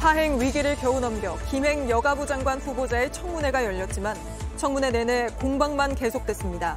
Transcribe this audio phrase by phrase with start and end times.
[0.00, 4.16] 파행 위기를 겨우 넘겨 김행 여가부 장관 후보자의 청문회가 열렸지만
[4.56, 6.76] 청문회 내내 공방만 계속됐습니다.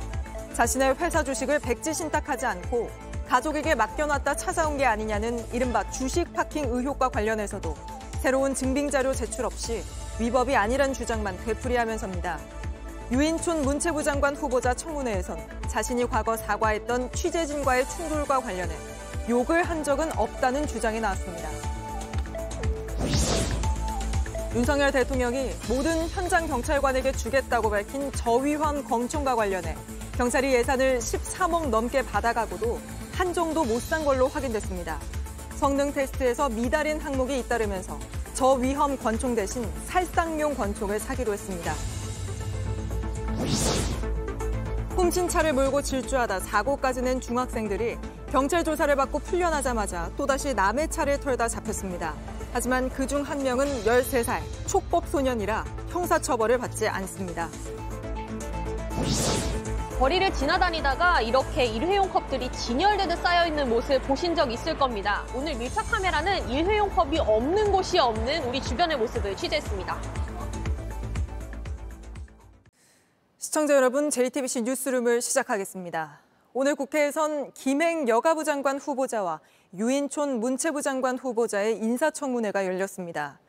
[0.53, 2.89] 자신의 회사 주식을 백지 신탁하지 않고
[3.27, 7.75] 가족에게 맡겨놨다 찾아온 게 아니냐는 이른바 주식 파킹 의혹과 관련해서도
[8.23, 9.83] 새로운 증빙 자료 제출 없이
[10.19, 12.39] 위법이 아니란 주장만 되풀이하면서입니다.
[13.11, 15.37] 유인촌 문체부 장관 후보자 청문회에선
[15.69, 18.75] 자신이 과거 사과했던 취재진과의 충돌과 관련해
[19.29, 21.80] 욕을 한 적은 없다는 주장이 나왔습니다.
[24.53, 29.77] 윤석열 대통령이 모든 현장 경찰관에게 주겠다고 밝힌 저위험 검청과 관련해
[30.17, 32.79] 경찰이 예산을 13억 넘게 받아가고도
[33.13, 34.99] 한 정도 못 산 걸로 확인됐습니다.
[35.55, 37.97] 성능 테스트에서 미달인 항목이 잇따르면서
[38.33, 41.73] 저위험 권총 대신 살상용 권총을 사기로 했습니다.
[44.97, 47.97] 훔친 차를 몰고 질주하다 사고까지 낸 중학생들이
[48.31, 52.13] 경찰 조사를 받고 풀려나자마자 또다시 남의 차를 털다 잡혔습니다.
[52.53, 57.49] 하지만 그 중 한 명은 13살 촉법 소년이라 형사처벌을 받지 않습니다.
[59.99, 65.23] 거리를 지나다니다가 이렇게 일회용 컵들이 진열되듯 쌓여있는 모습 보신 적 있을 겁니다.
[65.35, 70.01] 오늘 밀착 카메라는 일회용 컵이 없는 곳이 없는 우리 주변의 모습을 취재했습니다.
[73.37, 76.19] 시청자 여러분, JTBC 뉴스룸을 시작하겠습니다.
[76.53, 79.39] 오늘 국회에선 김행 여가부 장관 후보자와
[79.73, 83.39] 유인촌 문체부 장관 후보자의 인사청문회가 열렸습니다.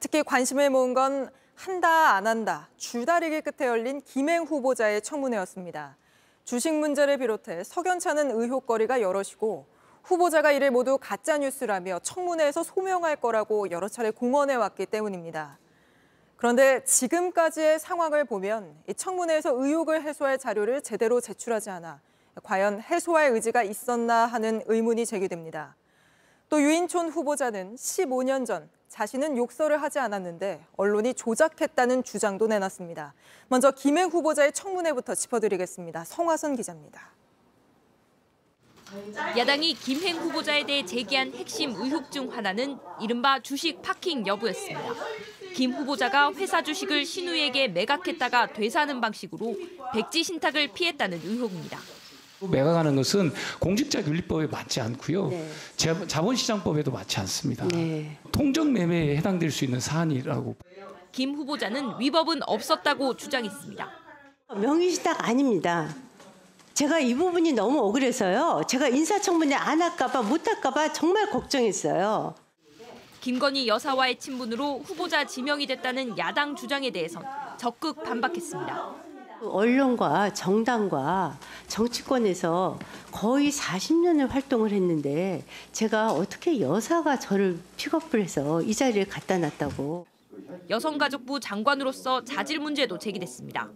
[0.00, 5.96] 특히 관심을 모은 건 한다 안 한다 줄다리기 끝에 열린 김행 후보자의 청문회였습니다.
[6.42, 9.66] 주식 문제를 비롯해 석연찮은 의혹거리가 여럿이고
[10.02, 15.58] 후보자가 이를 모두 가짜 뉴스라며 청문회에서 소명할 거라고 여러 차례 공언해 왔기 때문입니다.
[16.36, 22.00] 그런데 지금까지의 상황을 보면 이 청문회에서 의혹을 해소할 자료를 제대로 제출하지 않아
[22.42, 25.76] 과연 해소할 의지가 있었나 하는 의문이 제기됩니다.
[26.48, 33.14] 또 유인촌 후보자는 15년 전 자신은 욕설을 하지 않았는데 언론이 조작했다는 주장도 내놨습니다.
[33.48, 36.04] 먼저 김행 후보자의 청문회부터 짚어드리겠습니다.
[36.04, 37.12] 성화선 기자입니다.
[39.36, 44.80] 야당이 김행 후보자에 대해 제기한 핵심 의혹 중 하나는 이른바 주식 파킹 여부였습니다.
[45.54, 49.56] 김 후보자가 회사 주식을 신우에게 매각했다가 되사는 방식으로
[49.92, 51.78] 백지 신탁을 피했다는 의혹입니다.
[52.40, 55.28] 매각하는 것은 공직자 윤리법에 맞지 않고요.
[55.28, 55.50] 네.
[56.06, 57.66] 자본시장법에도 맞지 않습니다.
[57.68, 58.16] 네.
[58.32, 60.56] 통정 매매에 해당될 수 있는 사안이라고.
[61.10, 63.90] 김 후보자는 위법은 없었다고 주장했습니다.
[64.54, 65.94] 명의시탁 아닙니다.
[66.74, 68.62] 제가 이 부분이 너무 억울해서요.
[68.68, 72.34] 제가 인사청문회 안 할까봐 못 할까봐 정말 걱정했어요.
[73.20, 77.24] 김건희 여사와의 친분으로 후보자 지명이 됐다는 야당 주장에 대해선
[77.58, 79.07] 적극 반박했습니다.
[79.42, 81.38] 언론과 정당과
[81.68, 82.78] 정치권에서
[83.12, 90.06] 거의 40년을 활동을 했는데 제가 어떻게 여사가 저를 픽업을 해서 이 자리에 갖다 놨다고.
[90.70, 93.68] 여성가족부 장관으로서 자질 문제도 제기됐습니다.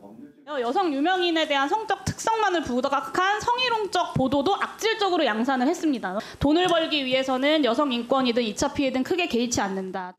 [0.61, 6.19] 여성 유명인에 대한 성적 특성만을 부각한 성희롱적 보도도 악질적으로 양산을 했습니다.
[6.39, 10.13] 돈을 벌기 위해서는 여성 인권이든 2차 피해든 크게 개의치 않는다.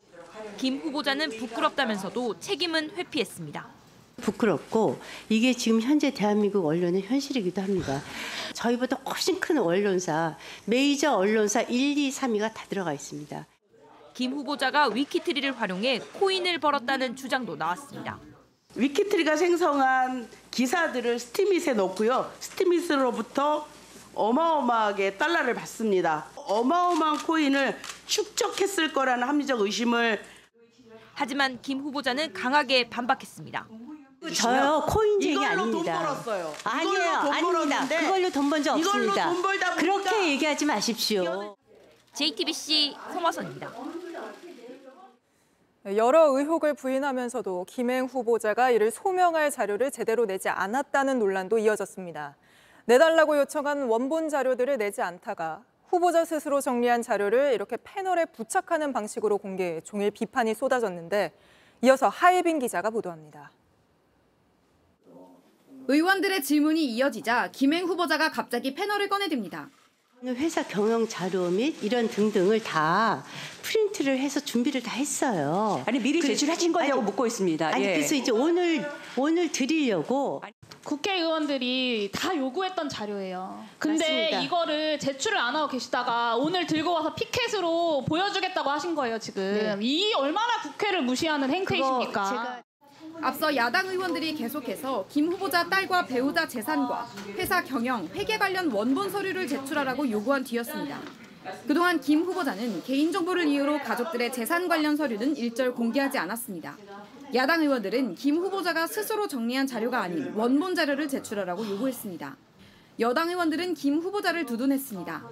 [0.57, 3.82] 김 후보자는 부끄럽다면서도 책임은 회피했습니다.
[4.22, 8.01] 부끄럽고 이게 지금 현재 대한민국 언론의 현실이기도 합니다.
[8.53, 13.46] 저희보다 훨씬 큰 언론사, 메이저 언론사 1, 2, 3위가 다 들어가 있습니다.
[14.13, 18.19] 김 후보자가 위키트리를 활용해 코인을 벌었다는 주장도 나왔습니다.
[18.75, 22.31] 위키트리가 생성한 기사들을 스티밋에 넣고요.
[22.40, 23.68] 스티밋으로부터
[24.16, 26.28] 어마어마하게 달러를 받습니다.
[26.35, 30.24] 어마어마한 코인을 축적했을 거라는 합리적 의심을
[31.16, 33.68] 하지만 김 후보자는 강하게 반박했습니다.
[34.31, 35.94] 저요 코인쟁이 아닙니다.
[35.97, 36.53] 돈 벌었어요.
[36.63, 37.88] 아니에요, 아닙니다.
[37.88, 39.29] 그걸로 돈 번적 없습니다.
[39.29, 41.56] 돈 벌다 그렇게 얘기하지 마십시오.
[42.13, 43.72] JTBC 송화선입니다.
[45.97, 52.38] 여러 의혹을 부인하면서도 김행 후보자가 이를 소명할 자료를 제대로 내지 않았다는 논란도 이어졌습니다.
[52.85, 59.81] 내달라고 요청한 원본 자료들을 내지 않다가 후보자 스스로 정리한 자료를 이렇게 패널에 부착하는 방식으로 공개해
[59.81, 61.33] 종일 비판이 쏟아졌는데
[61.81, 63.51] 이어서 하예빈 기자가 보도합니다.
[65.88, 69.69] 의원들의 질문이 이어지자 김행 후보자가 갑자기 패널을 꺼내듭니다.
[70.25, 73.25] 회사 경영 자료 및 이런 등등을 다
[73.62, 75.83] 프린트를 해서 준비를 다 했어요.
[75.85, 77.68] 아니 미리 제출하신 거냐고 묻고 있습니다.
[77.68, 77.94] 아니 예.
[77.95, 80.41] 그래서 이제 오늘 오늘 드리려고
[80.85, 83.65] 국회의원들이 다 요구했던 자료예요.
[83.77, 84.41] 근데 맞습니다.
[84.44, 89.41] 이거를 제출을 안 하고 계시다가 오늘 들고 와서 피켓으로 보여주겠다고 하신 거예요 지금.
[89.41, 89.77] 네.
[89.81, 92.63] 이 얼마나 국회를 무시하는 행태이십니까?
[93.21, 97.07] 앞서 야당 의원들이 계속해서 김 후보자 딸과 배우자 재산과
[97.38, 101.00] 회사 경영, 회계 관련 원본 서류를 제출하라고 요구한 뒤였습니다.
[101.68, 106.77] 그동안 김 후보자는 개인정보를 이유로 가족들의 재산 관련 서류는 일절 공개하지 않았습니다.
[107.36, 112.38] 야당 의원들은 김 후보자가 스스로 정리한 자료가 아닌 원본 자료를 제출하라고 요구했습니다.
[113.00, 115.24] 여당 의원들은 김 후보자를 두둔했습니다.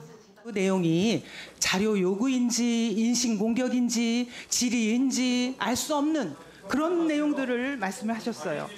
[0.44, 1.24] 그 내용이
[1.60, 6.36] 자료 요구인지 인신 공격인지 질의인지 알 수 없는
[6.72, 8.70] 그런 내용들을 말씀을 하셨어요.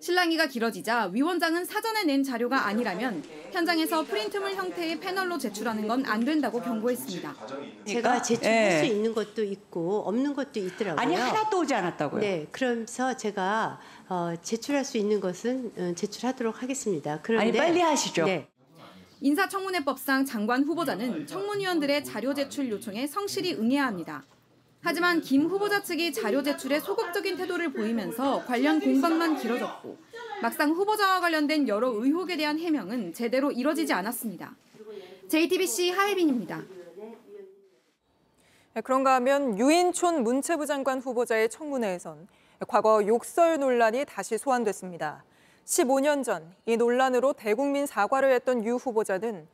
[0.00, 6.60] 실랑이가 길어지자 위원장은 사전에 낸 자료가 아니라면 현장에서 프린트물 형태의 패널로 제출하는 건 안 된다고
[6.60, 7.34] 경고했습니다.
[7.84, 8.78] 제가 제출할 예.
[8.78, 11.00] 수 있는 것도 있고 없는 것도 있더라고요.
[11.00, 12.20] 아니 하나도 오지 않았다고요.
[12.20, 17.20] 네, 그래서 제가 어, 제출할 수 있는 것은 어, 제출하도록 하겠습니다.
[17.22, 18.26] 그런데 아니 빨리 하시죠.
[18.26, 18.46] 네.
[19.20, 24.22] 인사청문회법상 장관 후보자는 청문위원들의 자료 제출 요청에 성실히 응해야 합니다.
[24.80, 29.98] 하지만 김 후보자 측이 자료 제출에 소극적인 태도를 보이면서 관련 공방만 길어졌고
[30.40, 34.54] 막상 후보자와 관련된 여러 의혹에 대한 해명은 제대로 이뤄지지 않았습니다.
[35.28, 36.62] JTBC 하혜빈입니다.
[38.74, 42.28] 네, 그런가 하면 유인촌 문체부 장관 후보자의 청문회에선
[42.68, 45.24] 과거 욕설 논란이 다시 소환됐습니다.
[45.64, 49.46] 15년 전 이 논란으로 대국민 사과를 했던 유 후보자는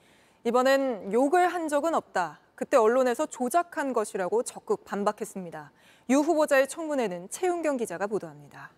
[0.44, 2.38] 이번엔 욕을 한 적은 없다.
[2.54, 5.72] 그때 언론에서 조작한 것이라고 적극 반박했습니다.
[6.10, 8.70] 유 후보자의 청문회는 최윤경 기자가 보도합니다.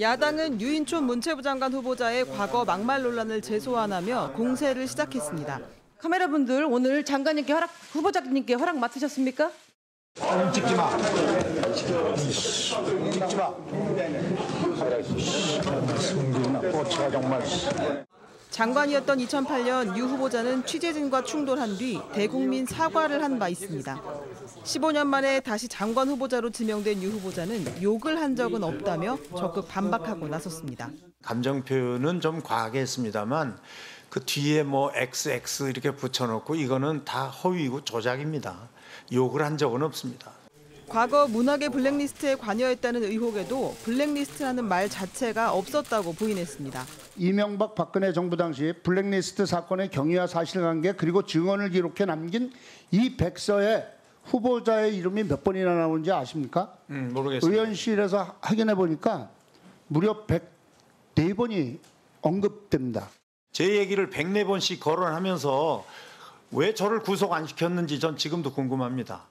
[0.00, 5.60] 야당은 유인촌 문체부 장관 후보자의 과거 막말 논란을 재소환하며 공세를 시작했습니다.
[5.98, 9.50] 카메라분들 오늘 장관님께 허락 후보자님께 허락 맡으셨습니까?
[10.52, 10.90] 찍지 마.
[11.72, 13.54] 찍지 마.
[15.98, 17.42] 성질나 뻗치가 정말.
[18.54, 24.00] 장관이었던 2008년 유 후보자는 취재진과 충돌한 뒤 대국민 사과를 한 바 있습니다.
[24.62, 30.88] 15년 만에 다시 장관 후보자로 지명된 유 후보자는 욕을 한 적은 없다며 적극 반박하고 나섰습니다.
[31.20, 33.58] 감정 표현은 좀 과하게 했습니다만
[34.08, 38.68] 그 뒤에 뭐 XX 이렇게 붙여놓고 이거는 다 허위이고 조작입니다.
[39.12, 40.30] 욕을 한 적은 없습니다.
[40.88, 46.84] 과거 문화계 블랙리스트에 관여했다는 의혹에도 블랙리스트라는 말 자체가 없었다고 부인했습니다.
[47.16, 52.52] 이명박 박근혜 정부 당시 블랙리스트 사건의 경위와 사실관계 그리고 증언을 기록해 남긴
[52.90, 53.84] 이 백서에
[54.24, 56.76] 후보자의 이름이 몇 번이나 나오는지 아십니까?
[56.90, 57.60] 음, 모르겠습니다.
[57.60, 59.30] 의원실에서 확인해 보니까
[59.88, 61.78] 무려 104번이
[62.22, 63.10] 언급됩니다.
[63.52, 65.84] 제 얘기를 104번씩 거론하면서
[66.52, 69.26] 왜 저를 구속 안 시켰는지 전 지금도 궁금합니다.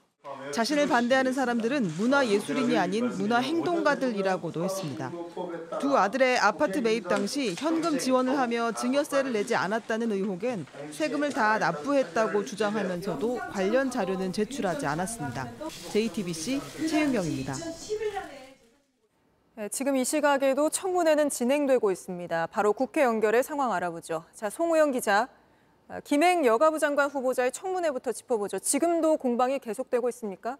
[0.54, 5.10] 자신을 반대하는 사람들은 문화예술인이 아닌 문화행동가들이라고도 했습니다.
[5.80, 12.44] 두 아들의 아파트 매입 당시 현금 지원을 하며 증여세를 내지 않았다는 의혹엔 세금을 다 납부했다고
[12.44, 15.50] 주장하면서도 관련 자료는 제출하지 않았습니다.
[15.90, 17.54] JTBC 최윤경입니다.
[19.56, 22.46] 네, 지금 이 시각에도 청문회는 진행되고 있습니다.
[22.46, 24.24] 바로 국회 연결해 상황 알아보죠.
[24.32, 25.28] 자, 송우영 기자.
[25.88, 28.58] 아, 김행 여가부 장관 후보자의 청문회부터 짚어보죠.
[28.58, 30.56] 지금도 공방이 계속되고 있습니까?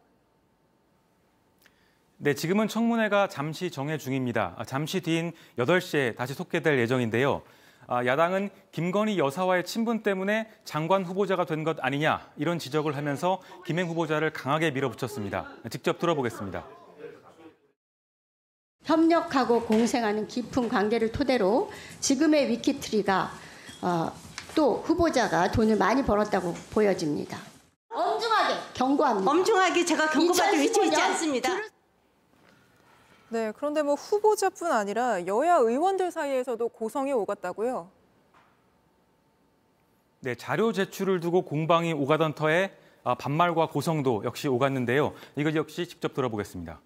[2.19, 4.55] 네, 지금은 청문회가 잠시 정해 중입니다.
[4.57, 7.43] 아, 잠시 뒤인 8시에 다시 속개될 예정인데요.
[7.87, 13.89] 아, 야당은 김건희 여사와의 친분 때문에 장관 후보자가 된 것 아니냐 이런 지적을 하면서 김행
[13.89, 15.51] 후보자를 강하게 밀어붙였습니다.
[15.71, 16.65] 직접 들어보겠습니다.
[18.85, 23.31] 협력하고 공생하는 깊은 관계를 토대로 지금의 위키트리가
[23.83, 24.13] 어,
[24.55, 27.39] 또 후보자가 돈을 많이 벌었다고 보여집니다.
[27.91, 29.31] 엄중하게 경고합니다.
[29.31, 31.51] 엄중하게 제가 경고받을 위치에 있지 2015년 않습니다.
[33.29, 37.89] 네, 그런데 뭐 후보자뿐 아니라 여야 의원들 사이에서도 고성이 오갔다고요?
[40.21, 45.13] 네, 자료 제출을 두고 공방이 오가던 터에 아, 반말과 고성도 역시 오갔는데요.
[45.37, 46.81] 이것 역시 직접 들어보겠습니다.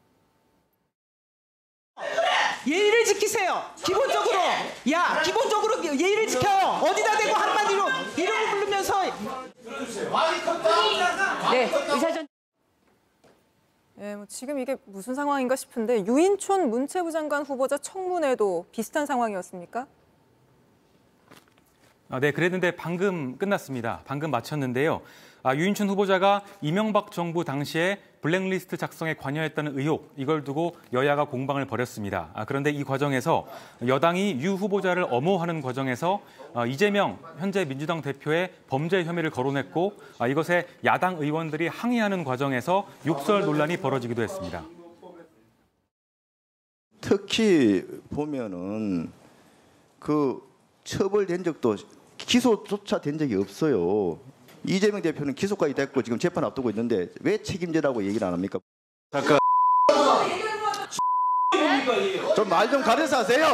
[2.67, 3.63] 예의를 지키세요.
[3.85, 4.39] 기본적으로
[4.91, 6.49] 야 기본적으로 예의를 지켜.
[6.49, 7.85] 어디다 대고 한마디로
[8.17, 9.03] 이름을 부르면서
[11.51, 12.29] 네, 의사전
[14.01, 19.87] 예, 뭐 지금 이게 무슨 상황인가 싶은데 유인촌 문체부 장관 후보자 청문회도 비슷한 상황이었습니까?
[22.11, 24.01] 아, 네, 그랬는데 방금 끝났습니다.
[24.07, 25.03] 방금 마쳤는데요.
[25.43, 32.31] 아, 유인춘 후보자가 이명박 정부 당시에 블랙리스트 작성에 관여했다는 의혹 이걸 두고 여야가 공방을 벌였습니다.
[32.33, 33.47] 아, 그런데 이 과정에서
[33.87, 36.23] 여당이 유 후보자를 엄호하는 과정에서
[36.55, 43.43] 아, 이재명 현재 민주당 대표의 범죄 혐의를 거론했고 아, 이것에 야당 의원들이 항의하는 과정에서 욕설
[43.43, 44.65] 논란이 벌어지기도 했습니다.
[47.03, 49.13] 특히 보면은
[49.99, 50.49] 그
[50.85, 51.77] 처벌된 적도
[52.29, 54.19] 기소조차 된 적이 없어요.
[54.65, 58.59] 이재명 대표는 기소까지 됐고 지금 재판 앞두고 있는데 왜 책임지라고 얘기를 안 합니까?
[59.11, 59.39] 잠깐
[62.37, 63.47] 좀 말 좀 가려서 하세요.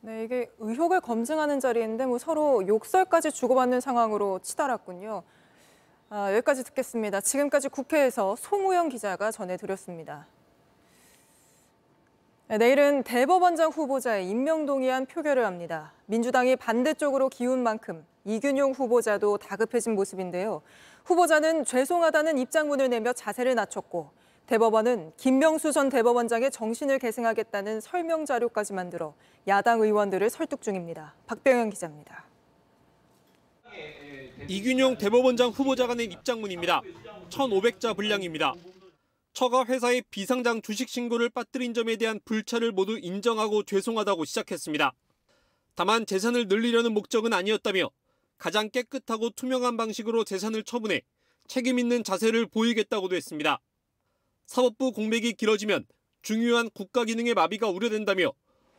[0.00, 5.24] 네, 이게 의혹을 검증하는 자리인데 뭐 서로 욕설까지 주고받는 상황으로 치달았군요.
[6.08, 7.20] 아, 여기까지 듣겠습니다.
[7.20, 10.28] 지금까지 국회에서 송우영 기자가 전해드렸습니다.
[12.48, 15.92] 네, 내일은 대법원장 후보자의 임명동의안 표결을 합니다.
[16.06, 20.62] 민주당이 반대쪽으로 기운 만큼 이균용 후보자도 다급해진 모습인데요.
[21.04, 24.10] 후보자는 죄송하다는 입장문을 내며 자세를 낮췄고
[24.46, 29.14] 대법원은 김명수 전 대법원장의 정신을 계승하겠다는 설명 자료까지 만들어
[29.48, 31.16] 야당 의원들을 설득 중입니다.
[31.26, 32.26] 박병현 기자입니다.
[34.46, 36.80] 이균용 대법원장 후보자가 낸 입장문입니다.
[37.28, 38.54] 1,500자 분량입니다.
[39.36, 44.94] 처가 회사의 비상장 주식 신고를 빠뜨린 점에 대한 불찰을 모두 인정하고 죄송하다고 시작했습니다.
[45.74, 47.90] 다만 재산을 늘리려는 목적은 아니었다며
[48.38, 51.02] 가장 깨끗하고 투명한 방식으로 재산을 처분해
[51.48, 53.60] 책임 있는 자세를 보이겠다고도 했습니다.
[54.46, 55.84] 사법부 공백이 길어지면
[56.22, 58.32] 중요한 국가 기능의 마비가 우려된다며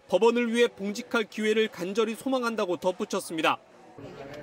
[0.07, 3.59] 법원을 위해 봉직할 기회를 간절히 소망한다고 덧붙였습니다.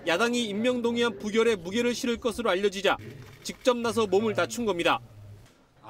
[0.07, 2.99] 야당이 임명동의안 부결에 무게를 실을 것으로 알려지자
[3.43, 5.01] 직접 나서 몸을 낮춘 겁니다.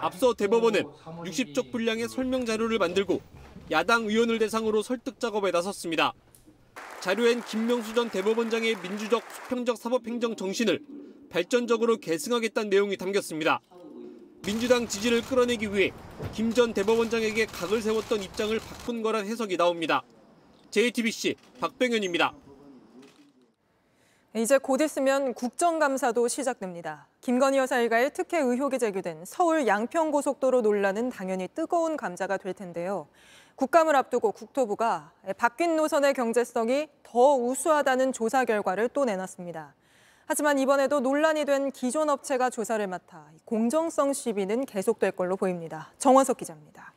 [0.04, 3.22] 앞서 대법원은 60쪽 분량의 설명 자료를 만들고
[3.70, 6.12] 야당 의원을 대상으로 설득 작업에 나섰습니다.
[7.00, 10.80] 자료엔 김명수 전 대법원장의 민주적 수평적 사법행정 정신을
[11.30, 13.60] 발전적으로 계승하겠다는 내용이 담겼습니다.
[14.44, 15.90] 민주당 지지를 끌어내기 위해
[16.34, 20.02] 김 전 대법원장에게 각을 세웠던 입장을 바꾼 거란 해석이 나옵니다.
[20.70, 22.34] JTBC 박병현입니다.
[24.36, 27.06] 이제 곧 있으면 국정감사도 시작됩니다.
[27.24, 33.08] 김건희 여사 일가의 특혜 의혹이 제기된 서울 양평고속도로 논란은 당연히 뜨거운 감자가 될 텐데요.
[33.56, 39.74] 국감을 앞두고 국토부가 바뀐 노선의 경제성이 더 우수하다는 조사 결과를 또 내놨습니다.
[40.26, 45.92] 하지만 이번에도 논란이 된 기존 업체가 조사를 맡아 공정성 시비는 계속될 걸로 보입니다.
[45.96, 46.92] 정원석 기자입니다.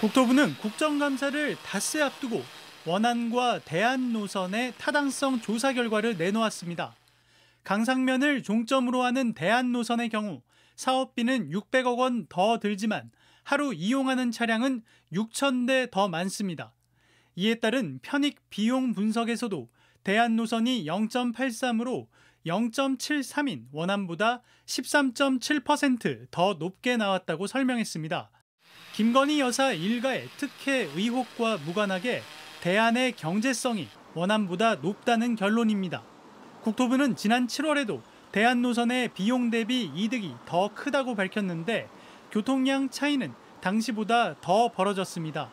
[0.00, 2.42] 국토부는 국정감사를 닷새 앞두고
[2.84, 6.96] 원안과 대안 노선의 타당성 조사 결과를 내놓았습니다.
[7.64, 10.42] 강상면을 종점으로 하는 대안 노선의 경우
[10.76, 13.10] 사업비는 600억 원 더 들지만
[13.44, 16.74] 하루 이용하는 차량은 6천 대 더 많습니다.
[17.36, 19.68] 이에 따른 편익 비용 분석에서도
[20.04, 22.06] 대안 노선이 0.83으로
[22.46, 28.30] 0.73인 원안보다 13.7%더 높게 나왔다고 설명했습니다.
[28.94, 32.22] 김건희 여사 일가의 특혜 의혹과 무관하게
[32.60, 36.11] 대안의 경제성이 원안보다 높다는 결론입니다.
[36.62, 38.00] 국토부는 지난 7월에도
[38.30, 41.88] 대안 노선의 비용 대비 이득이 더 크다고 밝혔는데
[42.30, 45.50] 교통량 차이는 당시보다 더 벌어졌습니다.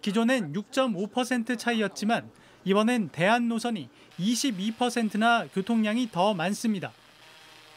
[0.00, 2.30] 기존엔 6.5% 차이였지만
[2.64, 6.90] 이번엔 대한 노선이 22%나 교통량이 더 많습니다.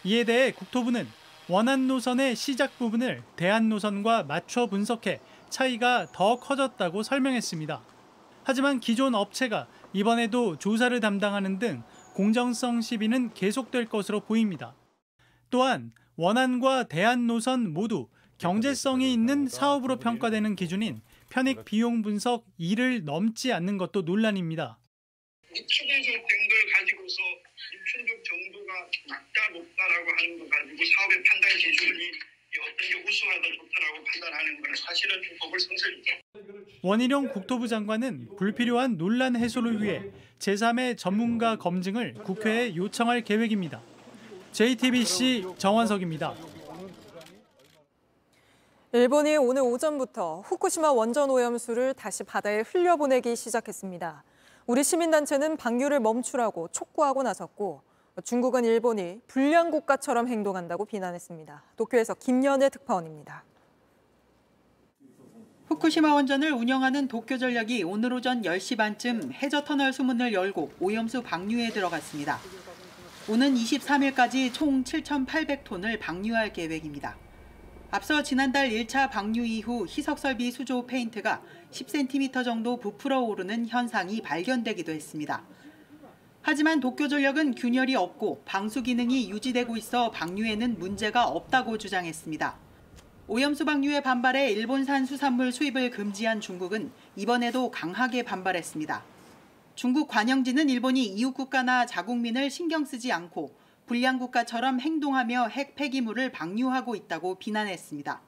[0.03, 1.07] 이에 대해 국토부는
[1.49, 5.19] 원안 노선의 시작 부분을 대한 노선과 맞춰 분석해
[5.49, 7.81] 차이가 더 커졌다고 설명했습니다.
[8.43, 11.83] 하지만 기존 업체가 이번에도 조사를 담당하는 등
[12.19, 14.75] 공정성 시비는 계속될 것으로 보입니다.
[15.49, 20.99] 또한 원안과 대안 노선 모두 경제성이 있는 사업으로 평가되는 기준인
[21.29, 24.77] 편익 비용 분석 2를 넘지 않는 것도 논란입니다.
[25.55, 27.15] 추분석 등을 가지고서
[27.73, 28.73] 입춘족 정도가
[29.07, 32.11] 낮다 높다라고 하는 거 가지고 사업의 판단 기준이
[32.59, 36.15] 어떤 게 우수하다 좋다라고 판단하는 건 사실은 법을 성설이죠.
[36.81, 40.03] 원희룡 국토부 장관은 불필요한 논란 해소를 위해
[40.39, 43.81] 제3의 전문가 검증을 국회에 요청할 계획입니다.
[44.53, 46.33] JTBC 정원석입니다.
[48.91, 54.23] 일본이 오늘 오전부터 후쿠시마 원전 오염수를 다시 바다에 흘려보내기 시작했습니다.
[54.65, 57.81] 우리 시민단체는 방류를 멈추라고 촉구하고 나섰고
[58.23, 61.63] 중국은 일본이 불량 국가처럼 행동한다고 비난했습니다.
[61.75, 63.43] 도쿄에서 김연애 특파원입니다.
[65.79, 71.69] 후쿠시마 원전을 운영하는 도쿄 전력이 오늘 오전 10시 반쯤 해저 터널 수문을 열고 오염수 방류에
[71.69, 72.37] 들어갔습니다.
[73.29, 77.15] 오는 23일까지 총 7,800톤을 방류할 계획입니다.
[77.91, 85.43] 앞서 지난달 1차 방류 이후 희석설비 수조 페인트가 10cm 정도 부풀어 오르는 현상이 발견되기도 했습니다.
[86.41, 92.68] 하지만 도쿄전력은 균열이 없고 방수 기능이 유지되고 있어 방류에는 문제가 없다고 주장했습니다.
[93.31, 99.03] 오염수 방류에 반발해 일본산 수산물 수입을 금지한 중국은 이번에도 강하게 반발했습니다.
[99.75, 103.51] 중국 관영지는 일본이 이웃 국가나 자국민을 신경 쓰지 않고
[103.85, 108.19] 불량 국가처럼 행동하며 핵 폐기물을 방류하고 있다고 비난했습니다.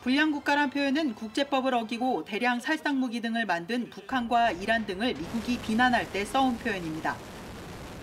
[0.00, 6.08] 불량 국가란 표현은 국제법을 어기고 대량 살상 무기 등을 만든 북한과 이란 등을 미국이 비난할
[6.12, 7.16] 때 써온 표현입니다.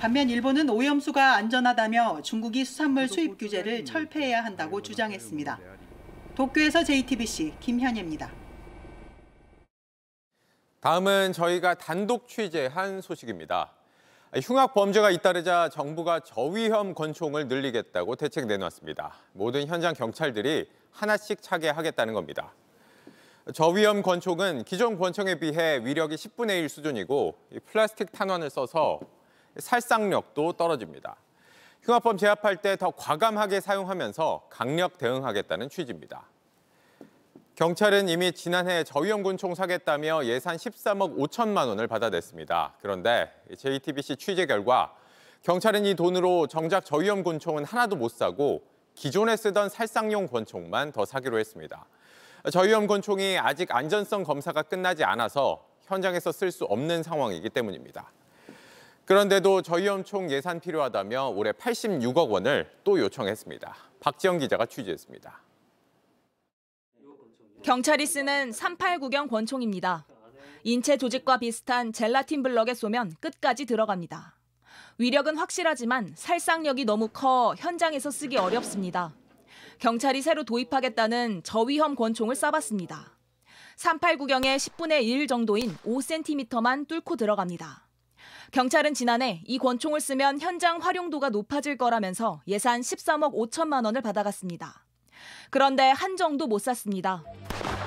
[0.01, 5.76] 반면 일본은 오염수가 안전하다며 중국이 수산물 수입 규제를 철폐해야 한다고 주장했습니다.
[6.37, 8.31] 도쿄에서 JTBC 김현예입니다.
[10.81, 13.73] 다음은 저희가 단독 취재한 소식입니다.
[14.43, 19.15] 흉악 범죄가 잇따르자 정부가 저위험 권총을 늘리겠다고 대책 내놨습니다.
[19.33, 22.53] 모든 현장 경찰들이 하나씩 차게 하겠다는 겁니다.
[23.55, 28.99] 저위험 권총은 기존 권총에 비해 위력이 10분의 1 수준이고 플라스틱 탄환을 써서
[29.57, 31.15] 살상력도 떨어집니다.
[31.87, 36.27] 흉악범 제압할 때 더 과감하게 사용하면서 강력 대응하겠다는 취지입니다.
[37.55, 42.73] 경찰은 이미 지난해 저위험 권총 사겠다며 예산 13억 5천만 원을 받아냈습니다.
[42.81, 44.93] 그런데 JTBC 취재 결과
[45.43, 48.63] 경찰은 이 돈으로 정작 저위험 권총은 하나도 못 사고
[48.93, 51.85] 기존에 쓰던 살상용 권총만 더 사기로 했습니다.
[52.51, 58.11] 저위험 권총이 아직 안전성 검사가 끝나지 않아서 현장에서 쓸 수 없는 상황이기 때문입니다.
[59.07, 63.73] 그런데도 저위험총 예산 필요하다며 올해 86억 원을 또 요청했습니다.
[64.01, 65.41] 박지영 기자가 취재했습니다.
[67.63, 70.05] 경찰이 쓰는 389경 권총입니다.
[70.65, 74.35] 인체 조직과 비슷한 젤라틴 블럭에 쏘면 끝까지 들어갑니다.
[74.97, 79.15] 위력은 확실하지만 살상력이 너무 커 현장에서 쓰기 어렵습니다.
[79.79, 83.05] 경찰이 새로 도입하겠다는 저위험 권총을 쏴봤습니다.
[83.77, 87.86] 389경의 10분의 1 정도인 5cm만 뚫고 들어갑니다.
[88.51, 94.85] 경찰은 지난해 이 권총을 쓰면 현장 활용도가 높아질 거라면서 예산 13억 5천만 원을 받아갔습니다.
[95.49, 97.23] 그런데 한 정도 못 샀습니다.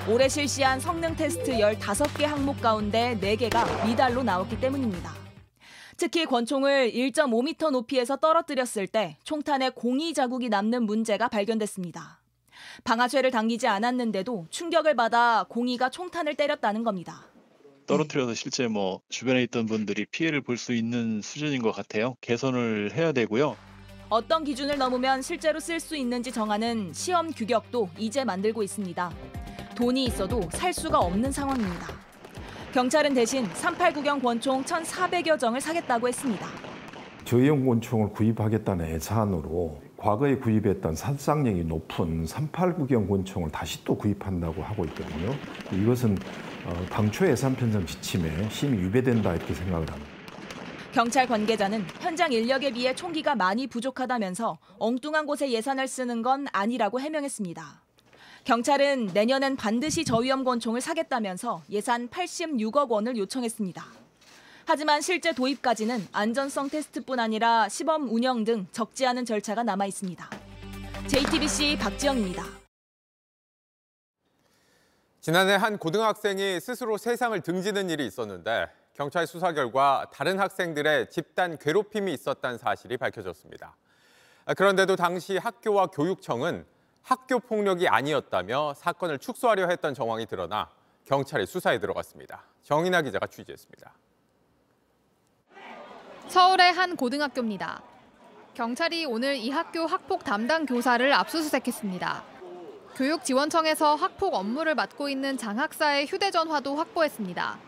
[0.09, 5.15] 올해 실시한 성능 테스트 15개 항목 가운데 4개가 미달로 나왔기 때문입니다.
[5.97, 12.21] 특히 권총을 1.5m 높이에서 떨어뜨렸을 때 총탄에 공이 자국이 남는 문제가 발견됐습니다.
[12.85, 17.30] 방아쇠를 당기지 않았는데도 충격을 받아 공이가 총탄을 때렸다는 겁니다.
[17.91, 22.15] 떨어뜨려서 실제 뭐 주변에 있던 분들이 피해를 볼 수 있는 수준인 것 같아요.
[22.21, 23.57] 개선을 해야 되고요.
[24.11, 29.11] 어떤 기준을 넘으면 실제로 쓸 수 있는지 정하는 시험 규격도 이제 만들고 있습니다.
[29.75, 31.89] 돈이 있어도 살 수가 없는 상황입니다.
[32.75, 36.47] 경찰은 대신 389경 권총 1,400여 정을 사겠다고 했습니다.
[37.25, 45.35] 저형 권총을 구입하겠다는 예산으로 과거에 구입했던 살상력이 높은 389경 권총을 다시 또 구입한다고 하고 있거든요.
[45.73, 46.50] 이것은 어,
[46.91, 50.11] 당초 예산 편성 지침에 심히 위배된다 이렇게 생각을 합니다.
[50.93, 57.83] 경찰 관계자는 현장 인력에 비해 총기가 많이 부족하다면서 엉뚱한 곳에 예산을 쓰는 건 아니라고 해명했습니다.
[58.45, 63.85] 경찰은 내년엔 반드시 저위험 권총을 사겠다면서 예산 86억 원을 요청했습니다.
[64.67, 70.31] 하지만 실제 도입까지는 안전성 테스트뿐 아니라 시범 운영 등 적지 않은 절차가 남아 있습니다.
[71.07, 72.60] JTBC 박지영입니다.
[75.21, 82.15] 지난해 한 고등학생이 스스로 세상을 등지는 일이 있었는데 경찰 수사 결과 다른 학생들의 집단 괴롭힘이
[82.15, 83.77] 있었다는 사실이 밝혀졌습니다.
[84.57, 86.65] 그런데도 당시 학교와 교육청은
[87.03, 90.71] 학교 폭력이 아니었다며 사건을 축소하려 했던 정황이 드러나
[91.05, 92.45] 경찰이 수사에 들어갔습니다.
[92.63, 93.93] 정인아 기자가 취재했습니다.
[96.29, 97.83] 서울의 한 고등학교입니다.
[98.55, 102.30] 경찰이 오늘 이 학교 학폭 담당 교사를 압수수색했습니다.
[102.97, 107.59] 교육지원청에서 학폭 업무를 맡고 있는 장학사의 휴대전화도 확보했습니다.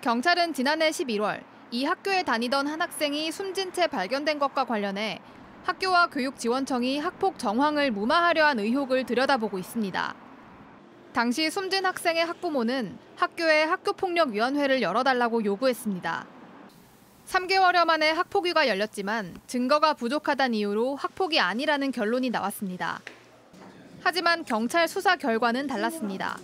[0.00, 5.20] 경찰은 지난해 11월 이 학교에 다니던 한 학생이 숨진 채 발견된 것과 관련해
[5.64, 10.14] 학교와 교육지원청이 학폭 정황을 무마하려 한 의혹을 들여다보고 있습니다.
[11.12, 16.26] 당시 숨진 학생의 학부모는 학교에 학교폭력위원회를 열어달라고 요구했습니다.
[17.26, 23.00] 3개월여 만에 학폭위가 열렸지만 증거가 부족하다는 이유로 학폭이 아니라는 결론이 나왔습니다.
[24.02, 26.38] 하지만 경찰 수사 결과는 달랐습니다.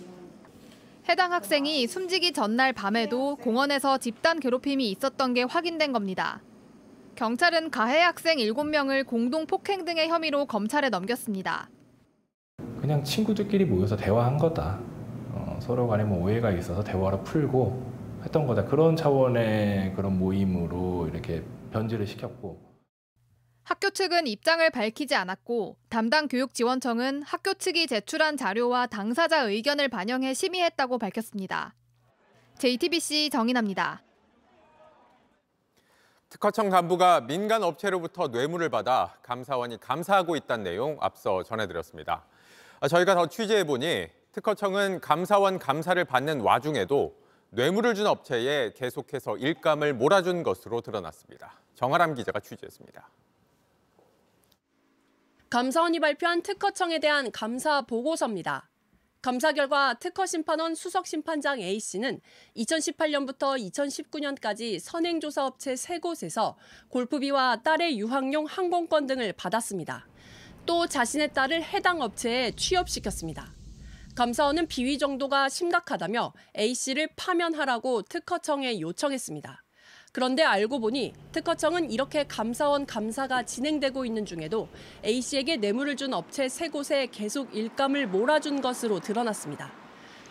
[1.09, 6.41] 해당 학생이 숨지기 전날 밤에도 공원에서 집단 괴롭힘이 있었던 게 확인된 겁니다.
[7.15, 11.69] 경찰은 가해 학생 7명을 공동 폭행 등의 혐의로 검찰에 넘겼습니다.
[12.81, 14.79] 그냥 친구들끼리 모여서 대화한 거다.
[15.31, 17.91] 어, 서로 간에 뭐 오해가 있어서 대화를 풀고
[18.23, 18.65] 했던 거다.
[18.65, 22.66] 그런 차원의 그런 모임으로 이렇게 변질을 시켰고.
[23.67, 30.97] 학교 측은 입장을 밝히지 않았고 담당 교육지원청은 학교 측이 제출한 자료와 당사자 의견을 반영해 심의했다고
[30.97, 31.75] 밝혔습니다.
[32.59, 34.03] JTBC 정인합니다.
[36.29, 42.23] 특허청 간부가 민간 업체로부터 뇌물을 받아 감사원이 감사하고 있다는 내용 앞서 전해드렸습니다.
[42.89, 47.17] 저희가 더 취재해보니 특허청은 감사원 감사를 받는 와중에도
[47.49, 51.59] 뇌물을 준 업체에 계속해서 일감을 몰아준 것으로 드러났습니다.
[51.75, 53.09] 정아람 기자가 취재했습니다.
[55.49, 58.69] 감사원이 발표한 특허청에 대한 감사 보고서입니다.
[59.21, 62.19] 감사 결과 특허심판원 수석심판장 A씨는
[62.57, 66.55] 2018년부터 2019년까지 선행조사업체 3곳에서
[66.89, 70.05] 골프비와 딸의 유학용 항공권 등을 받았습니다.
[70.65, 73.53] 또 자신의 딸을 해당 업체에 취업시켰습니다.
[74.15, 79.63] 감사원은 비위 정도가 심각하다며 A씨를 파면하라고 특허청에 요청했습니다.
[80.17, 84.67] 그런데 알고 보니 특허청은 이렇게 감사원 감사가 진행되고 있는 중에도
[85.05, 89.71] A씨에게 뇌물을 준 업체 세 곳에 계속 일감을 몰아준 것으로 드러났습니다.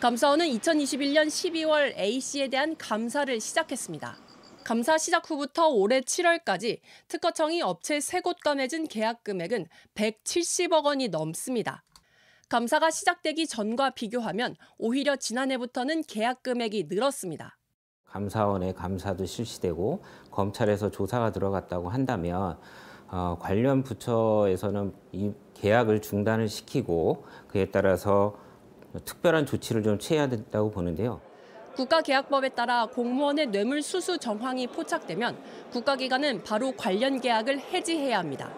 [0.00, 4.18] 감사원은 2021년 12월 A씨에 대한 감사를 시작했습니다.
[4.64, 11.84] 감사 시작 후부터 올해 7월까지 특허청이 업체 세 곳과 맺은 계약 금액은 170억 원이 넘습니다.
[12.48, 17.56] 감사가 시작되기 전과 비교하면 오히려 지난해부터는 계약 금액이 늘었습니다.
[18.16, 22.56] 감사원의 감사도 실시되고 검찰에서 조사가 들어갔다고 한다면
[23.08, 28.36] 어, 관련 부처에서는 이 계약을 중단을 시키고 그에 따라서
[29.04, 31.20] 특별한 조치를 좀 취해야 된다고 보는데요.
[31.76, 35.36] 국가계약법에 따라 공무원의 뇌물 수수 정황이 포착되면
[35.72, 38.50] 국가기관은 바로 관련 계약을 해지해야 합니다.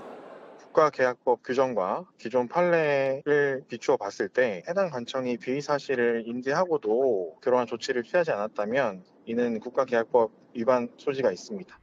[0.68, 8.30] 국가계약법 규정과 기존 판례를 비추어 봤을 때 해당 관청이 비위 사실을 인지하고도 그러한 조치를 취하지
[8.30, 11.78] 않았다면 이는 국가계약법 위반 소지가 있습니다.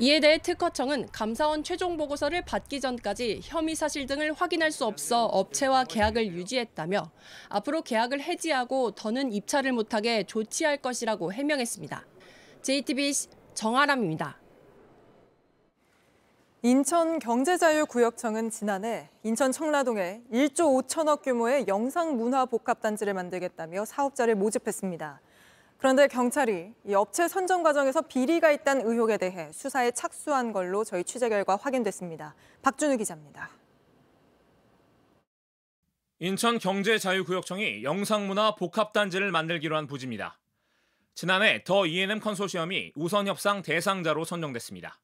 [0.00, 5.84] 이에 대해 특허청은 감사원 최종 보고서를 받기 전까지 혐의 사실 등을 확인할 수 없어 업체와
[5.84, 7.10] 계약을 유지했다며
[7.48, 12.06] 앞으로 계약을 해지하고 더는 입찰을 못하게 조치할 것이라고 해명했습니다.
[12.62, 14.37] JTBC 정아람입니다.
[16.62, 25.20] 인천 경제자유구역청은 지난해 인천 청라동에 1조 5천억 규모의 영상문화복합단지를 만들겠다며 사업자를 모집했습니다.
[25.76, 31.28] 그런데 경찰이 이 업체 선정 과정에서 비리가 있다는 의혹에 대해 수사에 착수한 걸로 저희 취재
[31.28, 32.34] 결과 확인됐습니다.
[32.62, 33.50] 박준우 기자입니다.
[36.18, 40.40] 인천 경제자유구역청이 영상문화 복합단지를 만들기로 한 부지입니다.
[41.14, 44.98] 지난해 더 E&M 컨소시엄이 우선 협상 대상자로 선정됐습니다.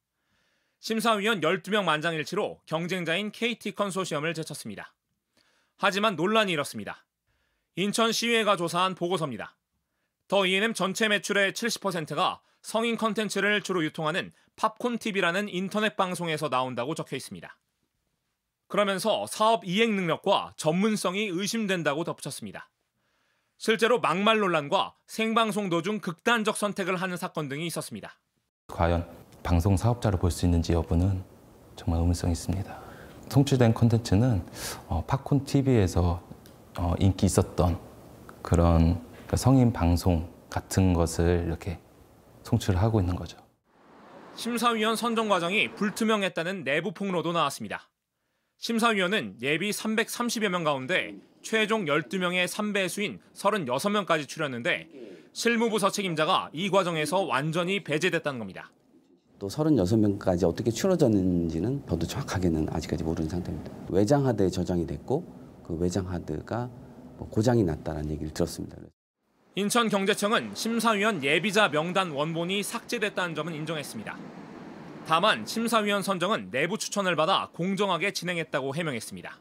[0.85, 4.92] 심사위원 12명 만장일치로 경쟁자인 KT 컨소시엄을 제쳤습니다.
[5.79, 7.07] 하지만 논란이 일었습니다.
[7.77, 9.57] 인천시의회가 조사한 보고서입니다.
[10.29, 17.57] 더 E&M 전체 매출의 70%가 성인 컨텐츠를 주로 유통하는 팝콘TV라는 인터넷 방송에서 나온다고 적혀 있습니다.
[18.66, 22.68] 그러면서 사업 이행 능력과 전문성이 의심된다고 덧붙였습니다.
[23.57, 28.18] 실제로 막말 논란과 생방송 도중 극단적 선택을 하는 사건 등이 있었습니다.
[28.66, 31.22] 과연 방송 사업자로 볼 수 있는지 여부는
[31.76, 32.80] 정말 의문성이 있습니다.
[33.28, 34.42] 송출된 콘텐츠는
[34.88, 36.22] 어, 팝콘 TV에서
[36.78, 37.78] 어, 인기 있었던
[38.42, 41.78] 그런 그러니까 성인 방송 같은 것을 이렇게
[42.42, 43.38] 송출하고 있는 거죠.
[44.35, 47.88] 심사위원 선정 과정이 불투명했다는 내부 폭로도 나왔습니다.
[48.59, 54.88] 심사위원은 예비 330여 명 가운데 최종 12명의 3배수인 36명까지 추렸는데
[55.33, 58.70] 실무부서 책임자가 이 과정에서 완전히 배제됐다는 겁니다.
[59.38, 63.73] 또 36명까지 어떻게 추려졌는지는 저도 정확하게는 아직까지 모르는 상태입니다.
[63.88, 65.25] 외장 하드에 저장이 됐고
[65.66, 66.70] 그 외장 하드가
[67.16, 68.77] 뭐 고장이 났다는 얘기를 들었습니다.
[69.57, 74.18] 인천경제청은 심사위원 예비자 명단 원본이 삭제됐다는 점은 인정했습니다.
[75.07, 79.38] 다만 심사위원 선정은 내부 추천을 받아 공정하게 진행했다고 해명했습니다.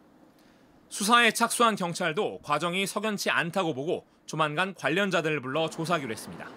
[0.89, 6.47] 수사에 착수한 경찰도 과정이 석연치 않다고 보고 조만간 관련자들을 불러 조사하기로 했습니다.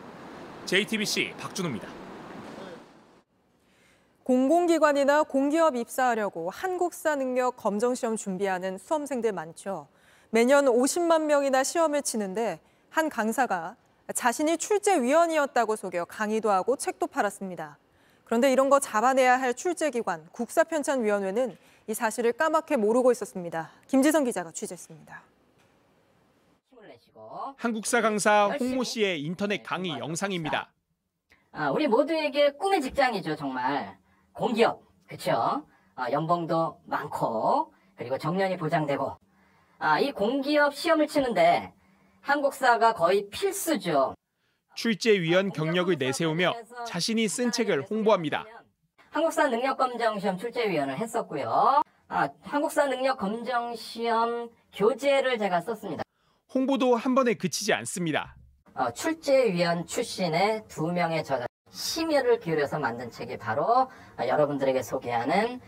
[0.66, 2.05] JTBC 박준호입니다.
[4.26, 9.86] 공공기관이나 공기업 입사하려고 한국사 능력 검정 시험 준비하는 수험생들 많죠.
[10.30, 12.58] 매년 50만 명이나 시험을 치는데
[12.90, 13.76] 한 강사가
[14.12, 17.78] 자신이 출제위원이었다고 속여 강의도 하고 책도 팔았습니다.
[18.24, 23.70] 그런데 이런 거 잡아내야 할 출제기관 국사편찬위원회는 이 사실을 까맣게 모르고 있었습니다.
[23.86, 25.22] 김지성 기자가 취재했습니다.
[27.58, 30.68] 한국사 강사 홍모 씨의 인터넷 강의 영상입니다.
[31.52, 33.96] 아, 우리 모두에게 꿈의 직장이죠, 정말.
[34.36, 35.66] 공기업, 그렇죠?
[35.94, 39.16] 아, 연봉도 많고 그리고 정년이 보장되고
[39.78, 41.72] 아, 이 공기업 시험을 치는데
[42.20, 44.14] 한국사가 거의 필수죠.
[44.74, 46.52] 출제위원 경력을 내세우며
[46.86, 48.44] 자신이 쓴 책을 홍보합니다.
[49.10, 51.80] 한국사 능력검정시험 출제위원을 했었고요.
[52.08, 56.02] 아, 한국사 능력검정시험 교재를 제가 썼습니다.
[56.54, 58.36] 홍보도 한 번에 그치지 않습니다.
[58.74, 61.46] 어, 출제위원 출신의 두 명의 저자
[61.76, 63.90] 심혈을 기울여서 만든 책이 바로 어,
[64.26, 65.60] 여러분들에게 소개하는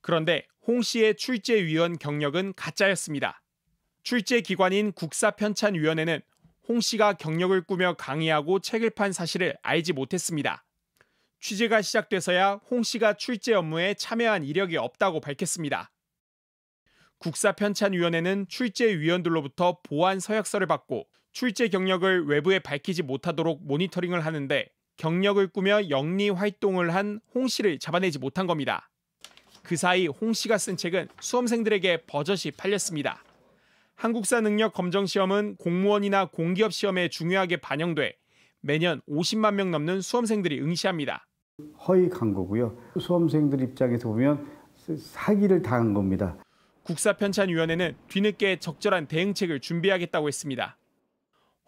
[0.00, 3.42] 그런데 홍 씨의 출제위원 경력은 가짜였습니다.
[4.02, 6.20] 출제 기관인 국사편찬위원회는
[6.66, 10.64] 홍 씨가 경력을 꾸며 강의하고 책을 판 사실을 알지 못했습니다.
[11.40, 15.90] 취재가 시작돼서야 홍 씨가 출제 업무에 참여한 이력이 없다고 밝혔습니다.
[17.18, 26.30] 국사편찬위원회는 출제위원들로부터 보안 서약서를 받고 출제 경력을 외부에 밝히지 못하도록 모니터링을 하는데 경력을 꾸며 영리
[26.30, 28.88] 활동을 한 홍 씨를 잡아내지 못한 겁니다.
[29.62, 33.22] 그 사이 홍 씨가 쓴 책은 수험생들에게 버젓이 팔렸습니다.
[33.96, 38.14] 한국사 능력 검정 시험은 공무원이나 공기업 시험에 중요하게 반영돼
[38.60, 41.26] 매년 50만 명 넘는 수험생들이 응시합니다.
[41.86, 42.76] 허위한 거고요.
[43.00, 44.46] 수험생들 입장에서 보면
[44.98, 46.36] 사기를 당한 겁니다.
[46.84, 50.76] 국사편찬위원회는 뒤늦게 적절한 대응책을 준비하겠다고 했습니다.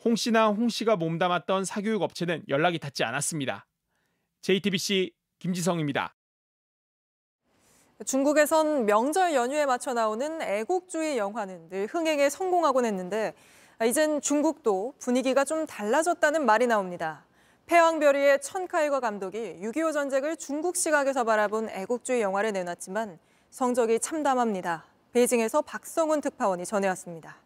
[0.05, 3.67] 홍 씨나 홍 씨가 몸담았던 사교육 업체는 연락이 닿지 않았습니다.
[4.43, 6.15] JTBC 김지성입니다.
[8.05, 13.35] 중국에선 명절 연휴에 맞춰 나오는 애국주의 영화는 늘 흥행에 성공하곤 했는데
[13.85, 17.25] 이젠 중국도 분위기가 좀 달라졌다는 말이 나옵니다.
[17.67, 23.19] 패왕별이의 천카이거 감독이 6.25 전쟁을 중국 시각에서 바라본 애국주의 영화를 내놨지만
[23.51, 24.85] 성적이 참담합니다.
[25.13, 27.46] 베이징에서 박성훈 특파원이 전해왔습니다.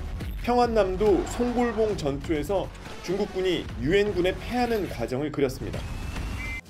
[0.43, 2.67] 평안남도 송골봉 전투에서
[3.03, 5.79] 중국군이 유엔군에 패하는 과정을 그렸습니다.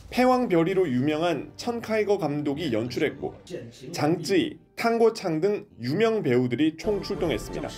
[0.09, 3.33] 패왕별이로 유명한 천카이거 감독이 연출했고
[3.93, 7.69] 장쯔이, 탕고창 등 유명 배우들이 총 출동했습니다.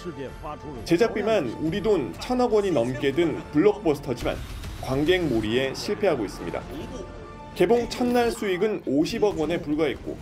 [0.84, 4.36] 제작비만 우리 돈 천억 원이 넘게 든 블록버스터지만
[4.82, 6.60] 관객 몰이에 실패하고 있습니다.
[7.55, 10.16] 개봉 첫날 수익은 50억 원에 불과했고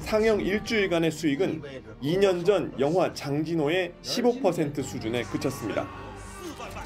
[0.00, 1.62] 상영 일주일간의 수익은
[2.02, 5.86] 2년 전 영화 장진호의 15% 수준에 그쳤습니다.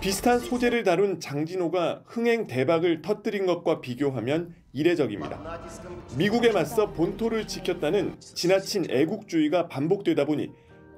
[0.00, 5.60] 비슷한 소재를 다룬 장진호가 흥행 대박을 터뜨린 것과 비교하면 이례적입니다.
[6.18, 10.50] 미국에 맞서 본토를 지켰다는 지나친 애국주의가 반복되다 보니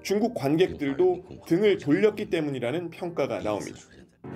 [0.02, 3.78] 중국 관객들도 등을 돌렸기 때문이라는 평가가 나옵니다.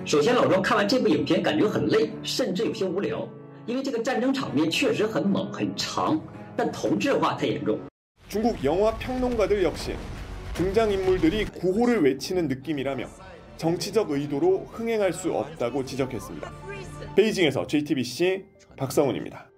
[0.04, 3.28] 首先，老庄看完这部影片感觉很累，甚至有些无聊，
[3.66, 6.20] 因为这个战争场面确实很猛很长，
[6.56, 7.78] 但同质化太严重。
[8.28, 9.94] 중국 영화 평론가들 역시
[10.54, 13.08] 등장인물들이 구호를 외치는 느낌이라며
[13.56, 16.52] 정치적 의도로 흥행할 수 없다고 지적했습니다.
[17.16, 18.44] 베이징에서 JTBC
[18.76, 19.50] 박성훈입니다.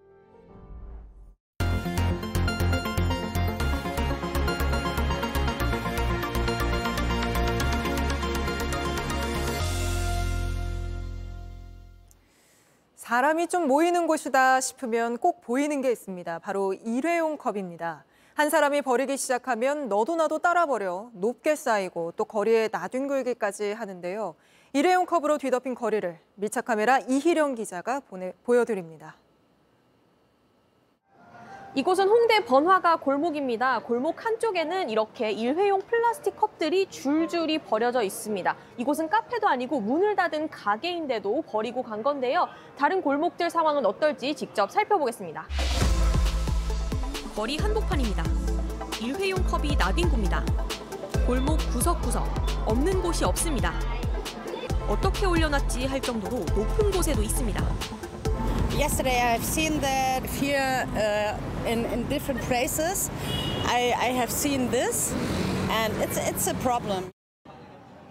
[13.08, 16.40] 사람이 좀 모이는 곳이다 싶으면 꼭 보이는 게 있습니다.
[16.40, 18.04] 바로 일회용 컵입니다.
[18.34, 24.36] 한 사람이 버리기 시작하면 너도 나도 따라 버려 높게 쌓이고 또 거리에 나뒹굴기까지 하는데요.
[24.74, 29.16] 일회용 컵으로 뒤덮인 거리를 밀착 카메라 이희령 기자가 보내, 보여드립니다.
[31.78, 33.82] 이곳은 홍대 번화가 골목입니다.
[33.82, 38.56] 골목 한쪽에는 이렇게 일회용 플라스틱 컵들이 줄줄이 버려져 있습니다.
[38.78, 42.48] 이곳은 카페도 아니고 문을 닫은 가게인데도 버리고 간 건데요.
[42.76, 45.46] 다른 골목들 상황은 어떨지 직접 살펴보겠습니다.
[47.36, 48.24] 거리 한복판입니다.
[49.00, 50.44] 일회용 컵이 나뒹굽니다.
[51.28, 52.26] 골목 구석구석
[52.66, 53.72] 없는 곳이 없습니다.
[54.90, 57.62] 어떻게 올려놨지 할 정도로 높은 곳에도 있습니다.
[58.76, 63.10] Yesterday I've seen that here uh, in, in different places.
[63.66, 65.14] I, I have seen this
[65.72, 67.12] and it's, it's a problem.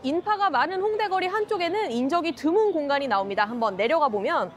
[0.03, 3.45] 인파가 많은 홍대 거리 한쪽에는 인적이 드문 공간이 나옵니다.
[3.45, 4.53] 한번 내려가 보면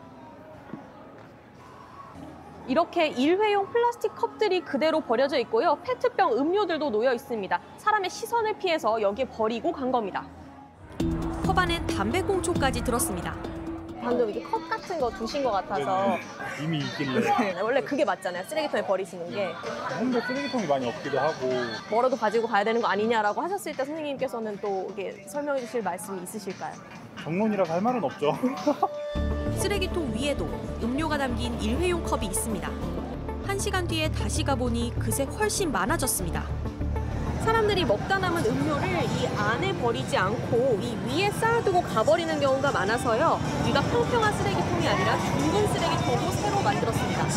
[2.68, 5.80] 이렇게 일회용 플라스틱 컵들이 그대로 버려져 있고요.
[5.84, 7.60] 페트병 음료들도 놓여 있습니다.
[7.78, 10.28] 사람의 시선을 피해서 여기에 버리고 간 겁니다.
[11.46, 13.59] 컵 안엔 담배꽁초까지 들었습니다.
[14.02, 16.18] 방금 이게 컵 같은 거 두신 것 같아서
[16.62, 17.20] 이미 있길래
[17.54, 18.44] 네, 원래 그게 맞잖아요.
[18.46, 19.52] 쓰레기통에 버리시는 게
[20.00, 21.50] 홍대 쓰레기통이 많이 없기도 하고
[21.90, 26.74] 뭐라도 가지고 가야 되는 거 아니냐라고 하셨을 때 선생님께서는 또 이게 설명해 주실 말씀이 있으실까요?
[27.24, 28.38] 정론이라고 할 말은 없죠.
[29.58, 30.46] 쓰레기통 위에도
[30.82, 32.70] 음료가 담긴 일회용 컵이 있습니다.
[33.46, 36.46] 한 시간 뒤에 다시 가보니 그새 훨씬 많아졌습니다.
[37.44, 43.40] 사람들이 먹다 남은 음료를 이 안에 버리지 않고 이 위에 쌓아두고 가버리는 경우가 많아서요.
[43.66, 47.28] 위가 평평한 쓰레기통이 아니라 둥근 쓰레기통도 새로 만들었습니다.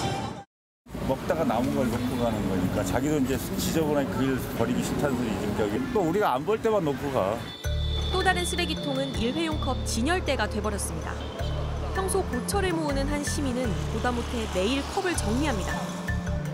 [1.09, 6.01] 먹다가 남은 걸 놓고 가는 거니까 자기도 이제 지저분한 그일 버리기 싫다는 소리지 저기 또
[6.01, 7.37] 우리가 안 볼 때만 놓고 가.
[8.13, 11.13] 또 다른 쓰레기통은 일회용 컵 진열대가 돼버렸습니다.
[11.95, 15.73] 평소 고철을 모으는 한 시민은 보다 못해 매일 컵을 정리합니다.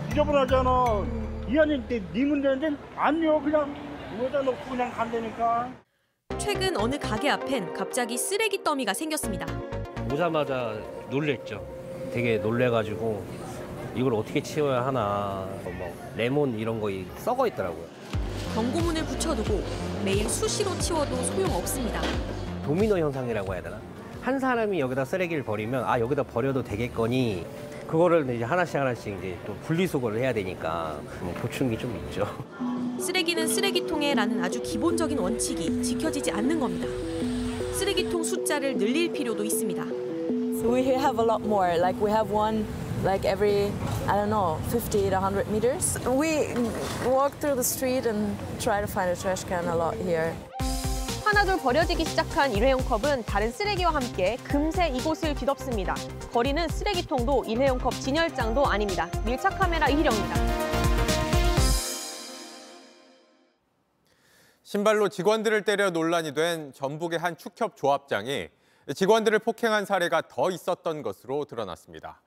[0.09, 1.18] 지저분하잖아.
[1.49, 3.75] 이 안에 네 문제인데 아니요 그냥
[4.21, 5.71] 여기다 놓고 그냥 간다니까.
[6.37, 9.47] 최근 어느 가게 앞엔 갑자기 쓰레기 더미가 생겼습니다.
[10.13, 10.75] 오자마자
[11.09, 11.65] 놀랬죠.
[12.13, 13.23] 되게 놀래가지고
[13.95, 17.83] 이걸 어떻게 치워야 하나 뭐 레몬 이런 거 썩어 있더라고요.
[18.53, 19.63] 경고문을 붙여두고
[20.05, 21.99] 매일 수시로 치워도 소용없습니다.
[22.63, 23.81] 도미노 현상이라고 해야 되나?
[24.21, 27.43] 한 사람이 여기다 쓰레기를 버리면 아 여기다 버려도 되겠거니
[27.89, 32.27] 그거를 이제 하나씩 하나씩 이제 또 분리수거를 해야 되니까 뭐 고충이 좀 있죠.
[32.99, 36.87] 쓰레기는 쓰레기통에라는 아주 기본적인 원칙이 지켜지지 않는 겁니다.
[37.73, 39.83] 쓰레기통 숫자를 늘릴 필요도 있습니다.
[40.59, 41.79] So we have a lot more.
[41.79, 42.63] Like we have one
[43.03, 43.71] like every
[44.05, 45.97] I don't know 50 to 100 meters.
[46.05, 46.53] We
[47.09, 50.35] walk through the street and try to find a trash can a lot here.
[51.29, 55.93] 하나둘 버려지기 시작한 일회용 컵은 다른 쓰레기와 함께 금세 이곳을 뒤덮습니다.
[56.33, 59.07] 거리는 쓰레기통도 일회용 컵 진열장도 아닙니다.
[59.23, 60.35] 밀착 카메라 이희령입니다.
[64.63, 68.49] 신발로 직원들을 때려 논란이 된 전북의 한 축협 조합장이
[68.95, 72.23] 직원들을 폭행한 사례가 더 있었던 것으로 드러났습니다.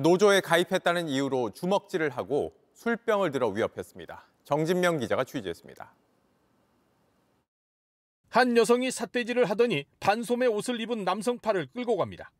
[0.00, 4.28] 노조에 가입했다는 이유로 주먹질을 하고 술병을 들어 위협했습니다.
[4.44, 5.92] 정진명 기자가 취재했습니다.
[8.34, 12.32] 한 여성이 삿대질을 하더니 반소매 옷을 입은 남성 팔을 끌고 갑니다.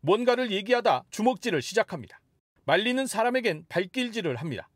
[0.00, 2.20] 뭔가를 얘기하다 주먹질을 시작합니다.
[2.64, 4.68] 말리는 사람에겐 발길질을 합니다.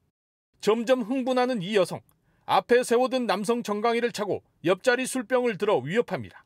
[0.61, 2.01] 점점 흥분하는 이 여성.
[2.47, 6.45] 앞에 세워둔 남성 정강이를 차고 옆자리 술병을 들어 위협합니다.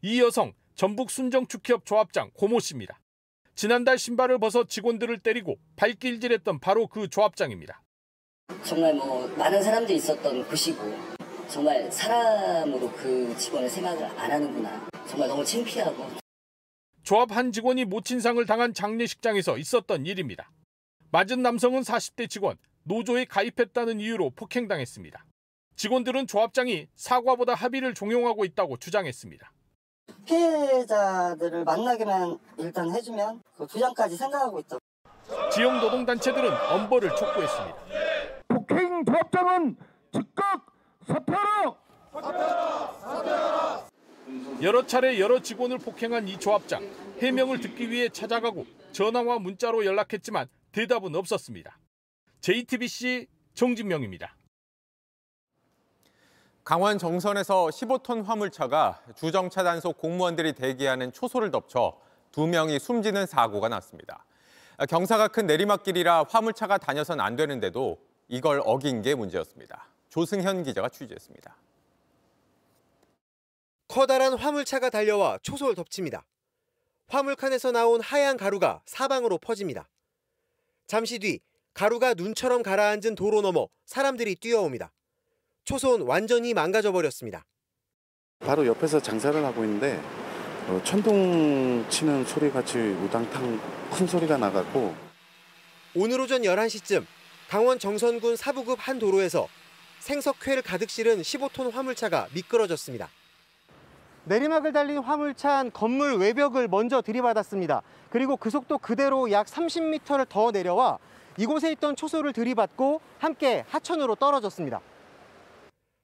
[0.00, 2.98] 이 여성 전북 순정축협 조합장 고모 씨입니다.
[3.54, 7.82] 지난달 신발을 벗어 직원들을 때리고 발길질했던 바로 그 조합장입니다.
[8.62, 11.19] 정말 뭐 많은 사람들이 있었던 곳이고
[11.50, 14.88] 정말 사람으로 그 직원을 생각을 안 하는구나.
[15.08, 16.06] 정말 너무 창피하고
[17.02, 20.48] 조합 한 직원이 모친상을 당한 장례식장에서 있었던 일입니다.
[21.10, 25.24] 맞은 남성은 40대 직원, 노조에 가입했다는 이유로 폭행당했습니다.
[25.74, 29.50] 직원들은 조합장이 사과보다 합의를 종용하고 있다고 주장했습니다.
[30.26, 34.78] 피해자들을 만나게만 일단 해주면 그 부장까지 생각하고 있다.
[35.52, 37.76] 지역 노동단체들은 엄벌을 촉구했습니다.
[38.48, 39.76] 폭행 조합장은
[40.12, 40.69] 즉각
[41.06, 41.76] 사퇴하라!
[44.62, 46.82] 여러 차례 여러 직원을 폭행한 이 조합장
[47.18, 51.78] 해명을 듣기 위해 찾아가고 전화와 문자로 연락했지만 대답은 없었습니다.
[52.40, 54.36] JTBC 정진명입니다.
[56.62, 61.98] 강원 정선에서 15톤 화물차가 주정차 단속 공무원들이 대기하는 초소를 덮쳐
[62.30, 64.24] 두 명이 숨지는 사고가 났습니다.
[64.88, 69.89] 경사가 큰 내리막길이라 화물차가 다녀선 안 되는데도 이걸 어긴 게 문제였습니다.
[70.10, 71.56] 조승현 기자가 취재했습니다.
[73.88, 76.24] 커다란 화물차가 달려와 초소를 덮칩니다.
[77.08, 79.88] 화물칸에서 나온 하얀 가루가 사방으로 퍼집니다.
[80.86, 81.40] 잠시 뒤
[81.74, 84.92] 가루가 눈처럼 가라앉은 도로 너머 사람들이 뛰어옵니다.
[85.64, 87.44] 초소는 완전히 망가져 버렸습니다.
[88.40, 90.00] 바로 옆에서 장사를 하고 있는데
[90.68, 94.94] 어, 천둥 치는 소리 같이 우당탕 큰 소리가 나갔고
[95.94, 97.04] 오늘 오전 11시쯤
[97.48, 99.48] 강원 정선군 사부급 한 도로에서
[100.00, 103.08] 생석회를 가득 실은 15톤 화물차가 미끄러졌습니다.
[104.24, 107.82] 내리막을 달린 화물차는 건물 외벽을 먼저 들이받았습니다.
[108.10, 110.98] 그리고 그 속도 그대로 약 30m를 더 내려와
[111.38, 114.80] 이곳에 있던 초소를 들이받고 함께 하천으로 떨어졌습니다.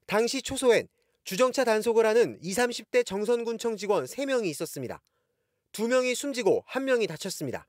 [0.07, 0.89] 당시 초소엔
[1.25, 5.03] 주정차 단속을 하는 20, 30대 정선군청 직원 3명이 있었습니다.
[5.73, 7.67] 2명이 숨지고 1명이 다쳤습니다.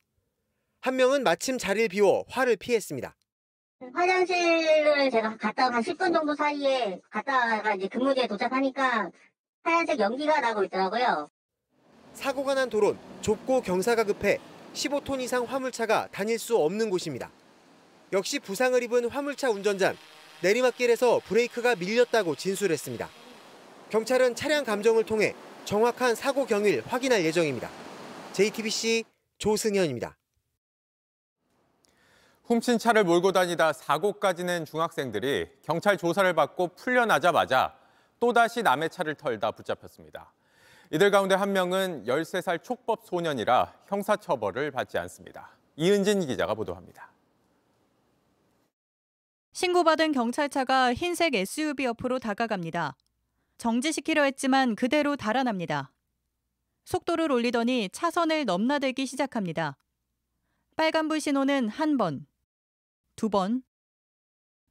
[0.79, 3.15] 한 명은 마침 자리를 비워 화를 피했습니다.
[3.93, 9.11] 화장실을 제가 갔다 한 10분 정도 사이에 갔다가 이제 근무지에 도착하니까
[9.63, 11.29] 하얀색 연기가 나고 있더라고요.
[12.13, 14.39] 사고가 난 도로는 좁고 경사가 급해
[14.73, 17.29] 15톤 이상 화물차가 다닐 수 없는 곳입니다.
[18.13, 19.97] 역시 부상을 입은 화물차 운전자는
[20.41, 23.09] 내리막길에서 브레이크가 밀렸다고 진술했습니다.
[23.89, 25.35] 경찰은 차량 감정을 통해
[25.65, 27.69] 정확한 사고 경위를 확인할 예정입니다.
[28.33, 29.03] JTBC
[29.37, 30.15] 조승현입니다.
[32.47, 37.75] 훔친 차를 몰고 다니다 사고까지 낸 중학생들이 경찰 조사를 받고 풀려나자마자
[38.21, 40.31] 또다시 남의 차를 털다 붙잡혔습니다.
[40.91, 45.51] 이들 가운데 한 명은 13살 촉법 소년이라 형사처벌을 받지 않습니다.
[45.75, 47.11] 이은진 기자가 보도합니다.
[49.51, 52.95] 신고받은 경찰차가 흰색 SUV 옆으로 다가갑니다.
[53.57, 55.91] 정지시키려 했지만 그대로 달아납니다.
[56.85, 59.75] 속도를 올리더니 차선을 넘나들기 시작합니다.
[60.77, 62.27] 빨간불 신호는 한 번,
[63.17, 63.63] 두 번,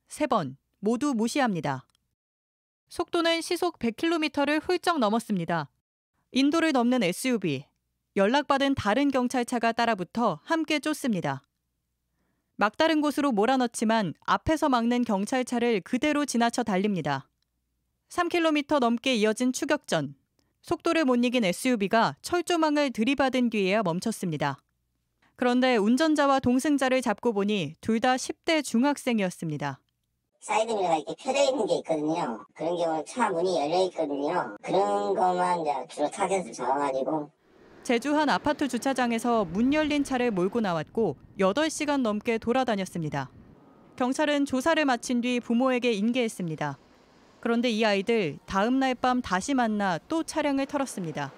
[0.06, 1.84] 세 번 모두 무시합니다.
[2.88, 5.68] 속도는 시속 100km를 훌쩍 넘었습니다.
[6.30, 7.64] 인도를 넘는 SUV,
[8.14, 11.42] 연락받은 다른 경찰차가 따라붙어 함께 쫓습니다.
[12.54, 17.28] 막다른 곳으로 몰아넣지만 앞에서 막는 경찰차를 그대로 지나쳐 달립니다.
[18.10, 20.14] 3km 넘게 이어진 추격전.
[20.62, 24.58] 속도를 못 이긴 SUV가 철조망을 들이받은 뒤에야 멈췄습니다.
[25.36, 29.80] 그런데 운전자와 동승자를 잡고 보니 둘 다 10대 중학생이었습니다.
[30.40, 32.46] 사이드미러가 이렇게 펴져 있는 게 있거든요.
[32.54, 34.56] 그런 경우는 차 문이 열려 있거든요.
[34.62, 37.30] 그런 것만 이제 주로 타겟을 잡아가지고
[37.82, 43.30] 제주 한 아파트 주차장에서 문 열린 차를 몰고 나왔고 8시간 넘게 돌아다녔습니다.
[43.96, 46.78] 경찰은 조사를 마친 뒤 부모에게 인계했습니다.
[47.40, 51.32] 그런데 이 아이들 다음 날 밤 다시 만나 또 차량을 털었습니다.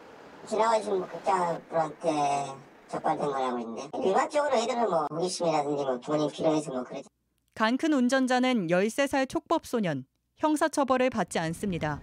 [0.47, 7.09] 지나가신 뭐 극장분한테 적발된 거라고 있는데 일반적으로 애들은 뭐 호기심이라든지 뭐 부모님 필요해서 뭐 그러죠.
[7.55, 12.01] 간큰 운전자는 13살 촉법 소년, 형사처벌을 받지 않습니다.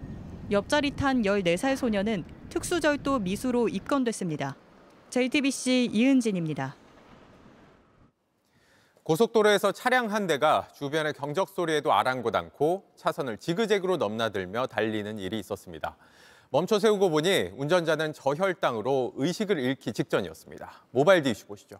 [0.50, 4.56] 옆자리 탄 14살 소년은 특수절도 미수로 입건됐습니다.
[5.10, 6.76] JTBC 이은진입니다.
[9.02, 15.96] 고속도로에서 차량 한 대가 주변의 경적 소리에도 아랑곳 않고 차선을 지그재그로 넘나들며 달리는 일이 있었습니다.
[16.50, 20.70] 멈춰 세우고 보니 운전자는 저혈당으로 의식을 잃기 직전이었습니다.
[20.90, 21.78] 모바일 디슈 보시죠.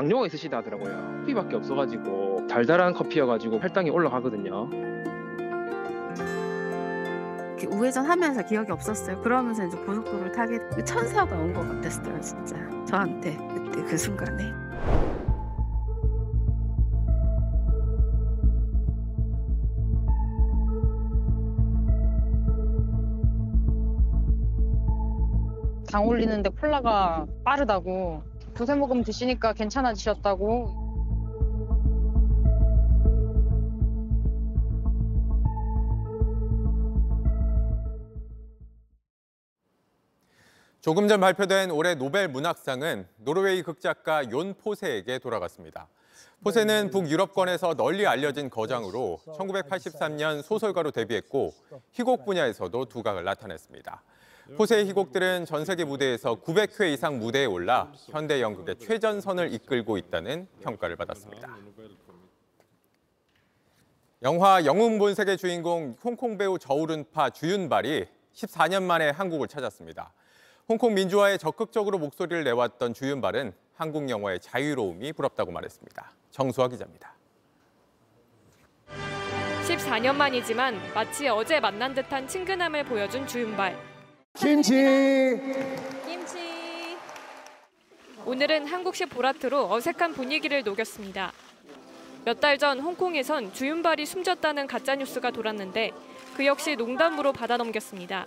[0.00, 1.18] 당뇨가 있으시다 하더라고요.
[1.20, 4.70] 커피밖에 없어가지고 달달한 커피여가지고 혈당이 올라가거든요.
[7.48, 9.20] 이렇게 우회전 하면서 기억이 없었어요.
[9.20, 12.56] 그러면서 이제 고속도로를 타게 그 천사가 온 것 같았어요, 진짜.
[12.86, 14.44] 저한테 그때 그 순간에.
[25.90, 28.22] 당 올리는데 콜라가 빠르다고
[28.54, 30.90] 두세 모금 드시니까 괜찮아지셨다고
[40.80, 45.88] 조금 전 발표된 올해 노벨 문학상은 노르웨이 극작가 욘 포세에게 돌아갔습니다.
[46.42, 51.52] 포세는 북유럽권에서 널리 알려진 거장으로 1983년 소설가로 데뷔했고
[51.92, 54.02] 희곡 분야에서도 두각을 나타냈습니다.
[54.56, 60.96] 포세의 희곡들은 전 세계 무대에서 900회 이상 무대에 올라 현대 연극의 최전선을 이끌고 있다는 평가를
[60.96, 61.56] 받았습니다.
[64.22, 70.12] 영화 영웅 본색의 주인공 홍콩 배우 저우른파 주윤발이 14년 만에 한국을 찾았습니다.
[70.68, 76.12] 홍콩 민주화에 적극적으로 목소리를 내왔던 주윤발은 한국 영화의 자유로움이 부럽다고 말했습니다.
[76.30, 77.14] 정수아 기자입니다.
[79.66, 83.89] 14년 만이지만 마치 어제 만난 듯한 친근함을 보여준 주윤발.
[84.38, 84.72] 김치.
[86.06, 86.38] 김치.
[88.24, 91.32] 오늘은 한국식 보라트로 어색한 분위기를 녹였습니다.
[92.24, 95.92] 몇 달 전 홍콩에선 주윤발이 숨졌다는 가짜 뉴스가 돌았는데
[96.36, 98.26] 그 역시 농담으로 받아 넘겼습니다.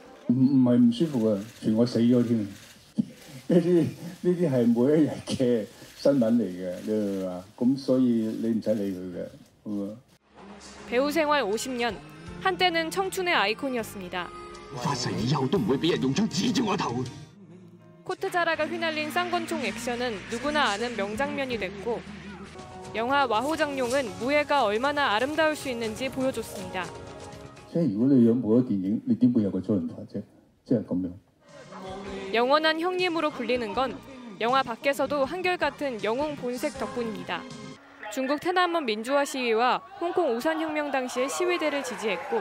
[10.90, 11.96] 배우 생활 50년,
[12.42, 14.43] 한때는 청춘의 아이콘이었습니다.
[14.77, 17.05] 發誓以後都唔會俾人用槍指住我頭。
[18.05, 22.01] 코트자라가 휘날린 쌍권총 액션은 누구나 아는 명장면이 됐고
[22.95, 26.87] 영화 와호장룡은 무예가 얼마나 아름다울 수 있는지 보여줬습니다.
[27.71, 30.23] 即係如果你有冇咗電影，你點會有個周潤發啫？
[30.65, 31.11] 即係咁樣。
[32.33, 33.97] 영원한 형님으로 불리는 건
[34.41, 37.43] 영화 밖에서도 한결같은 영웅 본색 덕분입니다.
[38.11, 42.41] 중국 테난먼 민주화 시위와 홍콩 우산혁명 당시의 시위대를 지지했고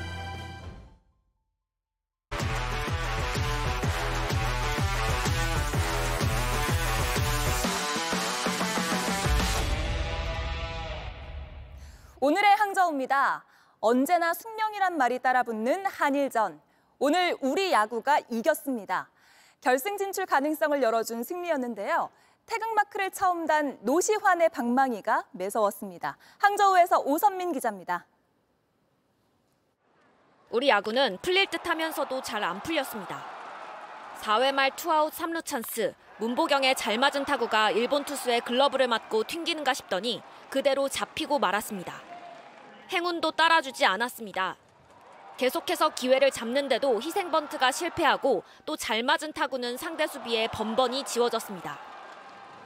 [12.23, 13.43] 오늘의 항저우입니다.
[13.79, 16.61] 언제나 숙명이란 말이 따라붙는 한일전.
[16.99, 19.09] 오늘 우리 야구가 이겼습니다.
[19.59, 22.11] 결승 진출 가능성을 열어준 승리였는데요.
[22.45, 26.15] 태극마크를 처음 단 노시환의 방망이가 매서웠습니다.
[26.37, 28.05] 항저우에서 오선민 기자입니다.
[30.51, 33.25] 우리 야구는 풀릴 듯 하면서도 잘 안 풀렸습니다.
[34.21, 35.95] 4회 말 투아웃 3루 찬스.
[36.19, 42.10] 문보경의 잘 맞은 타구가 일본 투수의 글러브를 맞고 튕기는가 싶더니 그대로 잡히고 말았습니다.
[42.91, 44.57] 행운도 따라주지 않았습니다.
[45.37, 51.79] 계속해서 기회를 잡는데도 희생 번트가 실패하고 또 잘 맞은 타구는 상대 수비에 번번이 지워졌습니다.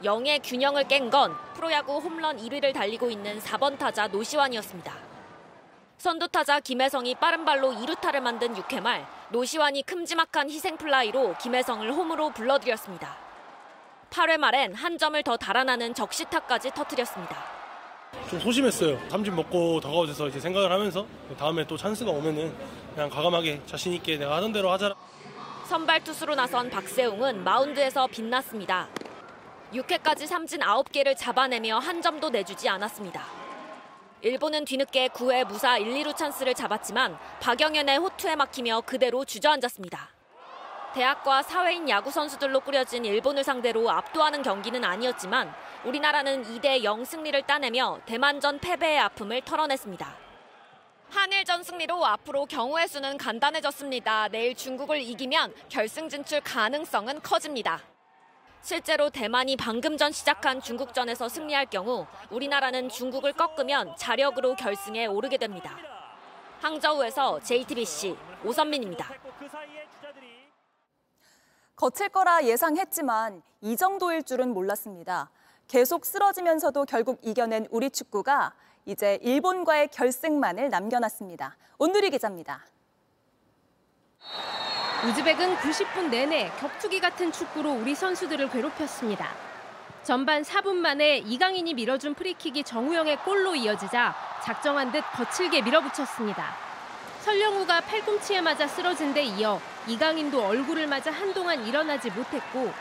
[0.04, 4.92] 영의 균형을 깬 건 프로야구 홈런 1위를 달리고 있는 4번 타자 노시환이었습니다.
[5.98, 12.30] 선두 타자 김혜성이 빠른 발로 2루타를 만든 6회 말 노시환이 큼지막한 희생 플라이로 김혜성을 홈으로
[12.30, 13.16] 불러들였습니다.
[14.10, 17.55] 8회 말엔 한 점을 더 달아나는 적시타까지 터뜨렸습니다.
[18.30, 18.98] 좀 소심했어요.
[19.08, 21.06] 삼진 먹고 더가웃에서 이제 생각을 하면서
[21.38, 22.52] 다음에 또 찬스가 오면은
[22.94, 24.94] 그냥 과감하게 자신 있게 내가 하던 대로 하자.
[25.68, 28.88] 선발 투수로 나선 박세웅은 마운드에서 빛났습니다.
[29.72, 33.22] 6회까지 삼진 9개를 잡아내며 한 점도 내주지 않았습니다.
[34.22, 40.15] 일본은 뒤늦게 9회 무사 1, 2루 찬스를 잡았지만 박영현의 호투에 막히며 그대로 주저앉았습니다.
[40.96, 48.00] 대학과 사회인 야구 선수들로 꾸려진 일본을 상대로 압도하는 경기는 아니었지만 우리나라는 2대 0 승리를 따내며
[48.06, 50.16] 대만전 패배의 아픔을 털어냈습니다.
[51.10, 54.28] 한일전 승리로 앞으로 경우의 수는 간단해졌습니다.
[54.28, 57.82] 내일 중국을 이기면 결승 진출 가능성은 커집니다.
[58.62, 65.76] 실제로 대만이 방금 전 시작한 중국전에서 승리할 경우 우리나라는 중국을 꺾으면 자력으로 결승에 오르게 됩니다.
[66.62, 69.10] 항저우에서 JTBC 오선민입니다.
[71.76, 75.30] 거칠 거라 예상했지만 이 정도일 줄은 몰랐습니다.
[75.68, 78.54] 계속 쓰러지면서도 결국 이겨낸 우리 축구가
[78.86, 81.54] 이제 일본과의 결승만을 남겨놨습니다.
[81.76, 82.64] 온누리 기자입니다.
[85.06, 89.28] 우즈벡은 90분 내내 격투기 같은 축구로 우리 선수들을 괴롭혔습니다.
[90.02, 96.54] 전반 4분 만에 이강인이 밀어준 프리킥이 정우영의 골로 이어지자 작정한 듯 거칠게 밀어붙였습니다.
[97.20, 102.72] 설령우가 팔꿈치에 맞아 쓰러진 데 이어 이강인도 얼굴을 맞아 한동안 일어나지 못했고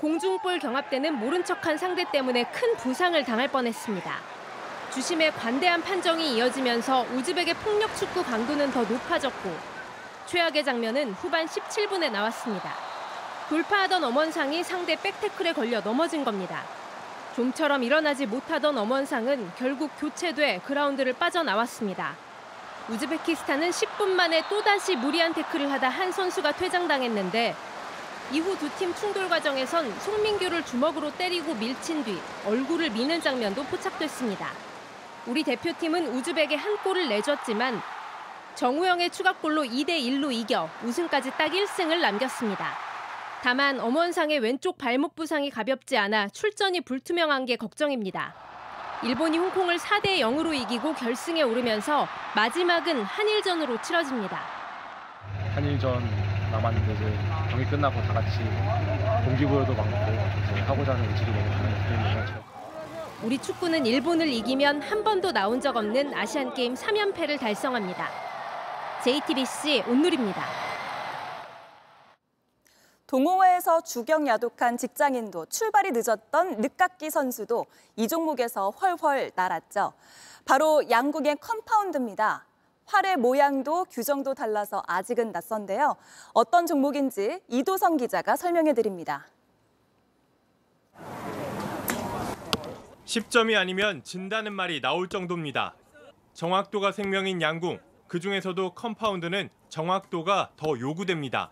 [0.00, 4.36] 공중볼 경합대는 모른 척한 상대 때문에 큰 부상을 당할 뻔했습니다.
[4.92, 9.56] 주심의 관대한 판정이 이어지면서 우즈벡의 폭력 축구 강도는 더 높아졌고
[10.26, 12.74] 최악의 장면은 후반 17분에 나왔습니다.
[13.48, 16.64] 돌파하던 엄원상이 상대 백태클에 걸려 넘어진 겁니다.
[17.36, 22.25] 좀처럼 일어나지 못하던 엄원상은 결국 교체돼 그라운드를 빠져나왔습니다.
[22.88, 27.54] 우즈베키스탄은 10분 만에 또다시 무리한 태클을 하다 한 선수가 퇴장당했는데
[28.32, 34.48] 이후 두 팀 충돌 과정에선 송민규를 주먹으로 때리고 밀친 뒤 얼굴을 미는 장면도 포착됐습니다.
[35.26, 37.80] 우리 대표팀은 우즈벡에 한 골을 내줬지만
[38.54, 42.74] 정우영의 추가골로 2대 1로 이겨 우승까지 딱 1승을 남겼습니다.
[43.42, 48.34] 다만 엄원상의 왼쪽 발목 부상이 가볍지 않아 출전이 불투명한 게 걱정입니다.
[49.02, 54.40] 일본이 홍콩을 4대 0으로 이기고 결승에 오르면서 마지막은 한일전으로 치러집니다.
[55.54, 56.02] 한일전
[56.50, 57.18] 남았는데 이제
[57.50, 58.38] 경기 끝나고 다 같이
[59.24, 62.46] 동기부여도 많고 이제 하고자 하는 의지도 너무 저-
[63.22, 68.08] 우리 축구는 일본을 이기면 한 번도 나온 적 없는 아시안 게임 3연패를 달성합니다.
[69.02, 70.42] JTBC 온누리입니다.
[73.06, 79.92] 동호회에서 주경 야독한 직장인도 출발이 늦었던 늦깎이 선수도 이 종목에서 훨훨 날았죠.
[80.44, 82.46] 바로 양궁의 컴파운드입니다.
[82.86, 85.96] 활의 모양도 규정도 달라서 아직은 낯선데요.
[86.32, 89.26] 어떤 종목인지 이도성 기자가 설명해 드립니다.
[93.04, 95.74] 10점이 아니면 진다는 말이 나올 정도입니다.
[96.34, 97.78] 정확도가 생명인 양궁,
[98.08, 101.50] 그중에서도 컴파운드는 정확도가 더 요구됩니다.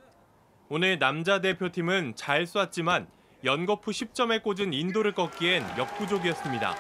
[0.71, 3.07] 오늘 남자 대표팀은 잘 쐈지만
[3.45, 6.75] 연거푸 10점에 꽂은 인도를 꺾기엔 역부족이었습니다.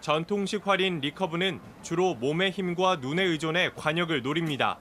[0.00, 4.80] 전통식 활인 리커브는 주로 몸의 힘과 눈에 의존해 과녁을 노립니다.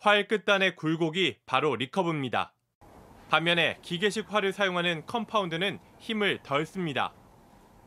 [0.00, 2.52] 활 끝단의 굴곡이 바로 리커브입니다.
[3.30, 7.14] 반면에 기계식 활을 사용하는 컴파운드는 힘을 덜 씁니다.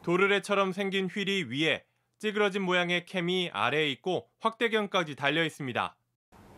[0.02, 1.84] 도르래처럼 생긴 휠이 위에
[2.20, 5.97] 찌그러진 모양의 캠이 아래에 있고 확대경까지 달려 있습니다.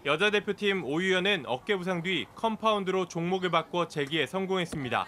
[0.09, 5.05] 여자 대표팀 오유현은 어깨 부상 뒤 컴파운드로 종목을 바꿔 재기에 성공했습니다.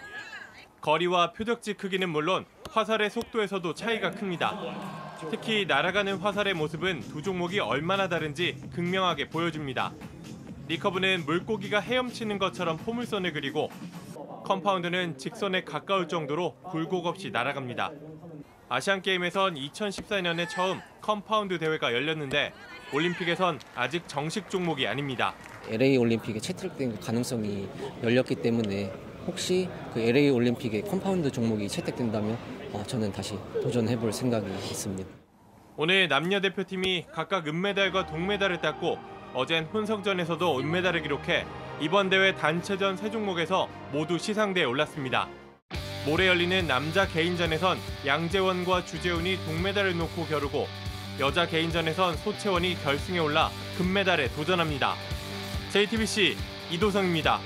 [0.80, 4.56] 거리와 표적지 크기는 물론 화살의 속도에서도 차이가 큽니다.
[5.28, 9.92] 특히 날아가는 화살의 모습은 두 종목이 얼마나 다른지 극명하게 보여줍니다.
[10.68, 13.70] 리커브는 물고기가 헤엄치는 것처럼 포물선을 그리고
[14.44, 17.90] 컴파운드는 직선에 가까울 정도로 굴곡 없이 날아갑니다.
[18.68, 22.54] 아시안게임에선 2014년에 처음 컴파운드 대회가 열렸는데
[22.92, 25.34] 올림픽에선 아직 정식 종목이 아닙니다.
[25.68, 27.66] LA 올림픽에 채택될 가능성이
[28.02, 28.92] 열렸기 때문에
[29.26, 32.36] 혹시 그 LA 올림픽에 컴파운드 종목이 채택된다면
[32.72, 35.08] 어, 저는 다시 도전해볼 생각이 있습니다.
[35.76, 38.98] 오늘 남녀 대표팀이 각각 은메달과 동메달을 땄고
[39.32, 41.46] 어젠 혼성전에서도 은메달을 기록해
[41.80, 45.28] 이번 대회 단체전 세 종목에서 모두 시상대에 올랐습니다.
[46.04, 50.66] 모레 열리는 남자 개인전에선 양재원과 주재훈이 동메달을 놓고 겨루고
[51.20, 54.94] 여자 개인전에선 소채원이 결승에 올라 금메달에 도전합니다.
[55.70, 56.36] JTBC
[56.70, 57.38] 이도성입니다.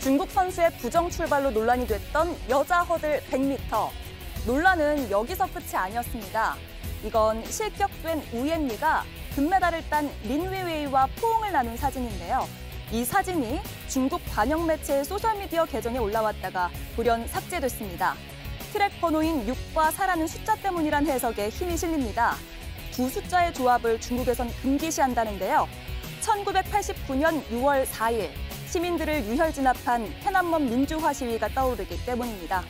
[0.00, 3.90] 중국 선수의 부정 출발로 논란이 됐던 여자 허들 100m.
[4.46, 6.56] 논란은 여기서 끝이 아니었습니다.
[7.04, 9.04] 이건 실격된 우옌리가
[9.36, 12.46] 금메달을 딴 린웨이웨이와 포옹을 나눈 사진인데요.
[12.92, 18.14] 이 사진이 중국 관영 매체의 소셜미디어 계정에 올라왔다가 돌연 삭제됐습니다.
[18.72, 22.36] 트랙 번호인 6과 4라는 숫자 때문이란 해석에 힘이 실립니다.
[22.92, 25.68] 두 숫자의 조합을 중국에선 금기시한다는데요.
[26.22, 28.30] 1989년 6월 4일
[28.68, 32.62] 시민들을 유혈 진압한天安문 민주화 시위가 떠오르기 때문입니다.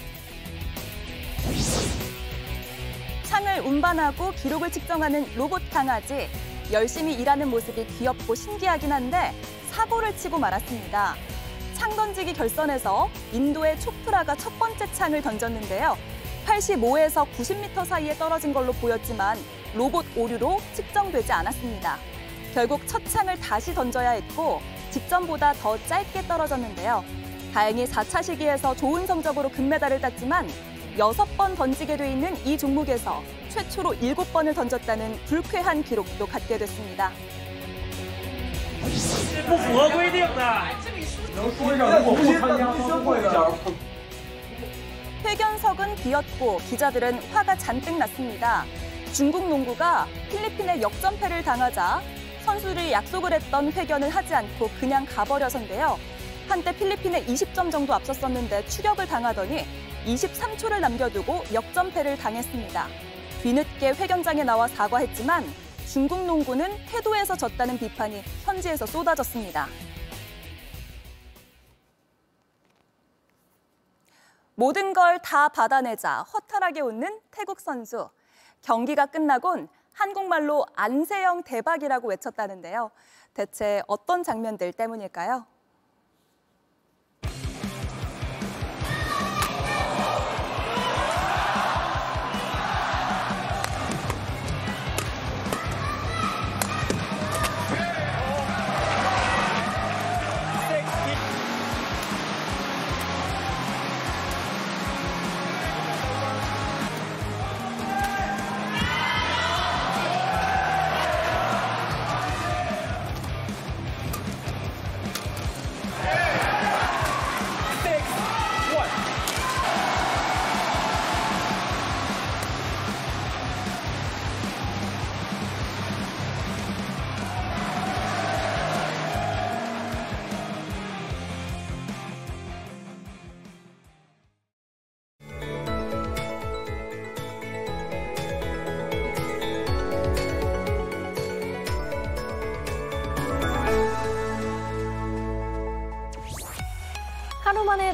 [3.25, 6.29] 창을 운반하고 기록을 측정하는 로봇 강아지.
[6.73, 9.33] 열심히 일하는 모습이 귀엽고 신기하긴 한데
[9.71, 11.17] 사고를 치고 말았습니다.
[11.77, 15.99] 창 던지기 결선에서 인도의 초프라가 첫 번째 창을 던졌는데요.
[16.47, 19.37] 85에서 90m 사이에 떨어진 걸로 보였지만
[19.75, 21.99] 로봇 오류로 측정되지 않았습니다.
[22.55, 27.05] 결국 첫 창을 다시 던져야 했고 직전보다 더 짧게 떨어졌는데요.
[27.53, 30.49] 다행히 4차 시기에서 좋은 성적으로 금메달을 땄지만
[30.97, 37.13] 6번 던지게 돼 있는 이 종목에서 최초로 7번을 던졌다는 불쾌한 기록도 갖게 됐습니다.
[41.36, 43.82] 不符合规定的。
[45.24, 48.66] 회견석은 비었고 기자들은 화가 잔뜩 났습니다.
[49.14, 52.02] 중국 농구가 필리핀에 역전패를 당하자
[52.44, 56.00] 선수들이 약속을 했던 회견을 하지 않고 그냥 가버려서인데요.
[56.50, 59.66] 한때 필리핀에 20점 정도 앞섰었는데 추격을 당하더니
[60.06, 62.88] 23초를 남겨두고 역전패를 당했습니다.
[63.44, 65.46] 뒤늦게 회견장에 나와 사과했지만
[65.88, 69.68] 중국 농구는 태도에서 졌다는 비판이 현지에서 쏟아졌습니다.
[74.57, 78.09] 모든 걸 다 받아내자 허탈하게 웃는 태국 선수.
[78.63, 82.91] 경기가 끝나곤 한국말로 안세영 대박이라고 외쳤다는데요.
[83.35, 85.47] 대체 어떤 장면들 때문일까요?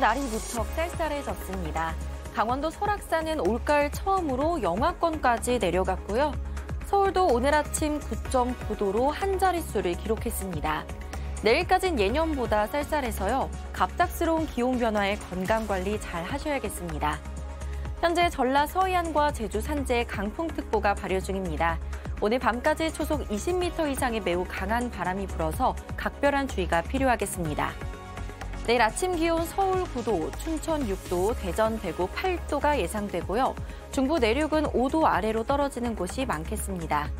[0.02, 1.94] 날이 무척 쌀쌀해졌습니다.
[2.34, 6.32] 강원도 설악산은 올가을 처음으로 영하권까지 내려갔고요.
[6.86, 10.84] 서울도 오늘 아침 9.9도로 한 자릿수를 기록했습니다.
[11.44, 13.48] 내일까진 예년보다 쌀쌀해서요.
[13.72, 17.20] 갑작스러운 기온 변화에 건강 관리 잘 하셔야겠습니다.
[18.00, 21.78] 현재 전라 서해안과 제주 산지에 강풍특보가 발효 중입니다.
[22.20, 27.91] 오늘 밤까지 초속 20m 이상의 매우 강한 바람이 불어서 각별한 주의가 필요하겠습니다.
[28.66, 33.56] 내일 아침 기온 서울 9도, 춘천 6도, 대전, 대구 8도가 예상되고요.
[33.90, 37.10] 중부 내륙은 5도 아래로 떨어지는 곳이 많겠습니다.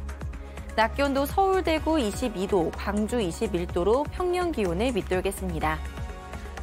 [0.77, 5.79] 낮 기온도 서울, 대구 22도, 광주 21도로 평년 기온을 밑돌겠습니다.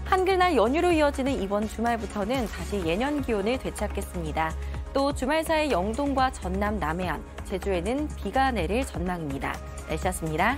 [0.05, 4.55] 한글날 연휴로 이어지는 이번 주말부터는 다시 예년 기온을 되찾겠습니다.
[4.93, 9.53] 또 주말 사이 영동과 전남, 남해안, 제주에는 비가 내릴 전망입니다.
[9.89, 10.57] 날씨였습니다.